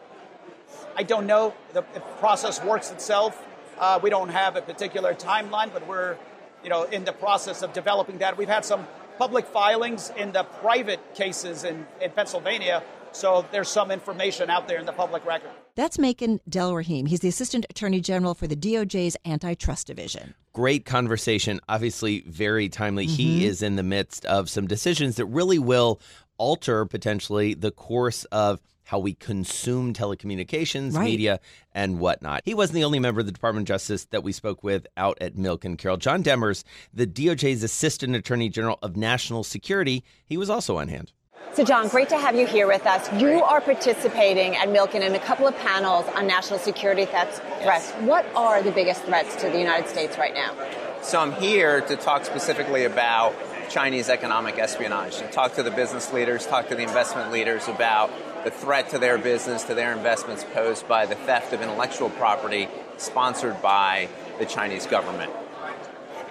[0.96, 1.54] I don't know.
[1.74, 3.46] The, the process works itself.
[3.80, 6.18] Uh, we don't have a particular timeline, but we're
[6.64, 8.38] you know, in the process of developing that.
[8.38, 12.84] We've had some public filings in the private cases in, in Pennsylvania
[13.18, 15.50] so there's some information out there in the public record.
[15.76, 17.08] That's Makan Delrahim.
[17.08, 20.34] He's the Assistant Attorney General for the DOJ's Antitrust Division.
[20.54, 21.60] Great conversation.
[21.70, 23.06] Obviously, very timely.
[23.06, 23.16] Mm-hmm.
[23.16, 26.00] He is in the midst of some decisions that really will
[26.38, 31.04] alter potentially the course of how we consume telecommunications, right.
[31.04, 31.42] media,
[31.76, 32.42] and whatnot.
[32.46, 35.18] He wasn't the only member of the Department of Justice that we spoke with out
[35.20, 35.98] at Milk and Carol.
[35.98, 36.64] John Demers,
[36.94, 41.12] the DOJ's Assistant Attorney General of National Security, he was also on hand.
[41.52, 43.12] So, John, great to have you here with us.
[43.22, 47.42] You are participating at Milken in a couple of panels on national security threats.
[47.60, 47.92] Yes.
[48.02, 50.56] What are the biggest threats to the United States right now?
[51.02, 53.36] So, I'm here to talk specifically about
[53.70, 58.12] Chinese economic espionage, to talk to the business leaders, talk to the investment leaders about
[58.48, 62.70] the threat to their business, to their investments posed by the theft of intellectual property
[62.96, 64.08] sponsored by
[64.40, 65.30] the Chinese government.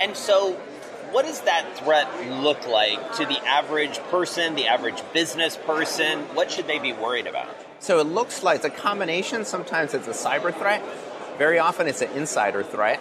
[0.00, 0.54] And so,
[1.10, 2.08] what does that threat
[2.40, 6.20] look like to the average person, the average business person?
[6.34, 7.48] What should they be worried about?
[7.80, 9.44] So it looks like it's a combination.
[9.44, 10.82] Sometimes it's a cyber threat,
[11.36, 12.98] very often it's an insider threat,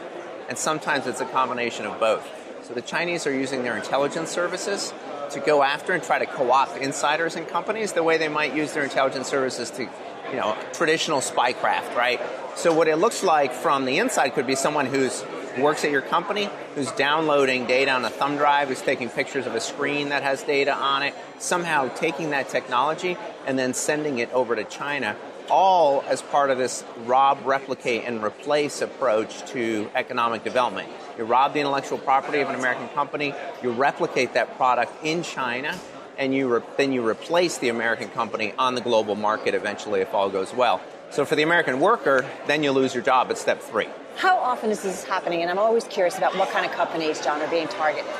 [0.49, 2.27] and sometimes it's a combination of both.
[2.67, 4.93] So the Chinese are using their intelligence services
[5.31, 8.73] to go after and try to co-opt insiders in companies the way they might use
[8.73, 12.19] their intelligence services to, you know, traditional spycraft, right?
[12.55, 15.23] So what it looks like from the inside could be someone who's
[15.57, 19.55] works at your company, who's downloading data on a thumb drive, who's taking pictures of
[19.55, 24.31] a screen that has data on it, somehow taking that technology and then sending it
[24.33, 25.15] over to China,
[25.49, 30.89] all as part of this rob, replicate, and replace approach to economic development.
[31.17, 33.33] You rob the intellectual property of an American company,
[33.63, 35.77] you replicate that product in China,
[36.17, 40.13] and you re- then you replace the American company on the global market eventually if
[40.13, 40.81] all goes well.
[41.11, 43.87] So for the American worker, then you lose your job at step three.
[44.17, 45.41] How often is this happening?
[45.41, 48.11] And I'm always curious about what kind of companies, John, are being targeted.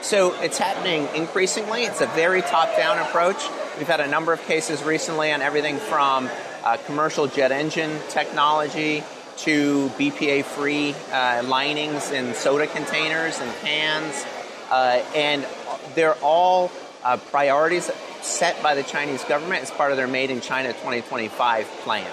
[0.00, 1.84] So it's happening increasingly.
[1.84, 3.36] It's a very top down approach.
[3.78, 6.28] We've had a number of cases recently on everything from
[6.64, 9.02] uh, commercial jet engine technology
[9.38, 14.24] to BPA free uh, linings in soda containers and cans.
[14.70, 15.46] Uh, and
[15.94, 16.70] they're all
[17.04, 17.90] uh, priorities
[18.22, 22.10] set by the Chinese government as part of their Made in China 2025 plan.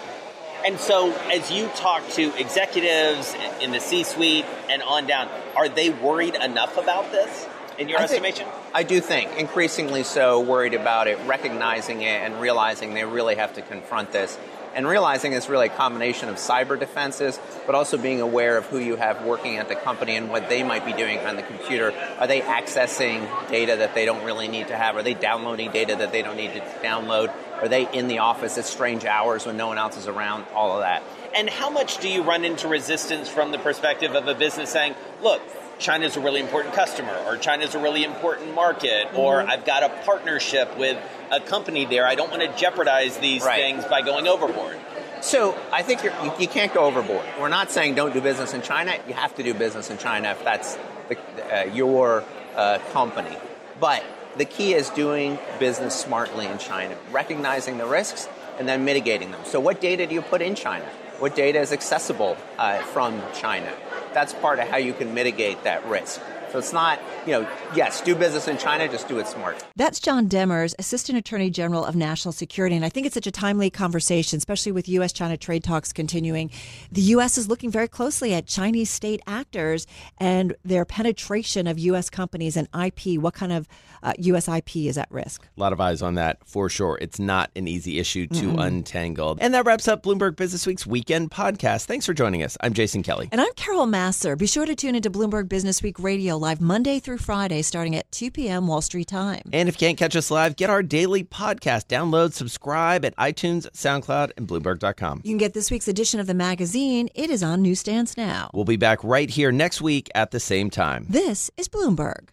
[0.65, 5.69] And so, as you talk to executives in the C suite and on down, are
[5.69, 7.47] they worried enough about this,
[7.79, 8.47] in your I think- estimation?
[8.73, 13.53] I do think increasingly so worried about it, recognizing it, and realizing they really have
[13.55, 14.37] to confront this.
[14.75, 18.77] And realizing it's really a combination of cyber defenses, but also being aware of who
[18.77, 21.91] you have working at the company and what they might be doing on the computer.
[22.19, 24.95] Are they accessing data that they don't really need to have?
[24.95, 27.33] Are they downloading data that they don't need to download?
[27.59, 30.45] Are they in the office at strange hours when no one else is around?
[30.53, 31.01] All of that.
[31.35, 34.93] And how much do you run into resistance from the perspective of a business saying,
[35.23, 35.41] look,
[35.79, 39.49] China's a really important customer, or China's a really important market, or Mhm.
[39.49, 40.97] I've got a partnership with
[41.31, 42.05] a company there.
[42.05, 43.55] I don't want to jeopardize these Right.
[43.61, 44.77] things by going overboard.
[45.21, 47.25] So I think you're, you, you can't go overboard.
[47.39, 48.93] We're not saying don't do business in China.
[49.07, 50.77] You have to do business in China if that's
[51.09, 51.17] the,
[51.51, 52.23] uh, your
[52.55, 53.35] uh, company.
[53.79, 54.03] But
[54.37, 58.27] the key is doing business smartly in China, recognizing the risks
[58.57, 59.41] and then mitigating them.
[59.45, 60.85] So what data do you put in China?
[61.19, 63.69] What data is accessible uh, from China?
[64.13, 66.21] That's part of how you can mitigate that risk.
[66.51, 69.63] So it's not, you know, yes, do business in China, just do it smart.
[69.75, 72.75] That's John Demers, Assistant Attorney General of National Security.
[72.75, 75.13] And I think it's such a timely conversation, especially with U.S.
[75.13, 76.49] China trade talks continuing.
[76.91, 77.37] The U.S.
[77.37, 79.85] is looking very closely at Chinese state actors
[80.17, 82.09] and their penetration of U.S.
[82.09, 83.19] companies and IP.
[83.21, 83.67] What kind of
[84.01, 84.47] uh, U.S.
[84.47, 85.47] IP is at risk?
[85.55, 86.97] A lot of eyes on that for sure.
[86.99, 88.65] It's not an easy issue to Mm-mm.
[88.65, 89.37] untangle.
[89.39, 91.85] And that wraps up Bloomberg Business Week's weekend podcast.
[91.85, 92.57] Thanks for joining us.
[92.61, 93.29] I'm Jason Kelly.
[93.31, 94.35] And I'm Carol Massar.
[94.35, 98.31] Be sure to tune into Bloomberg Businessweek Radio live Monday through Friday, starting at 2
[98.31, 98.67] p.m.
[98.67, 99.43] Wall Street time.
[99.53, 101.87] And if you can't catch us live, get our daily podcast.
[101.87, 105.21] Download, subscribe at iTunes, SoundCloud, and Bloomberg.com.
[105.23, 107.09] You can get this week's edition of the magazine.
[107.13, 108.49] It is on newsstands now.
[108.53, 111.05] We'll be back right here next week at the same time.
[111.09, 112.29] This is Bloomberg.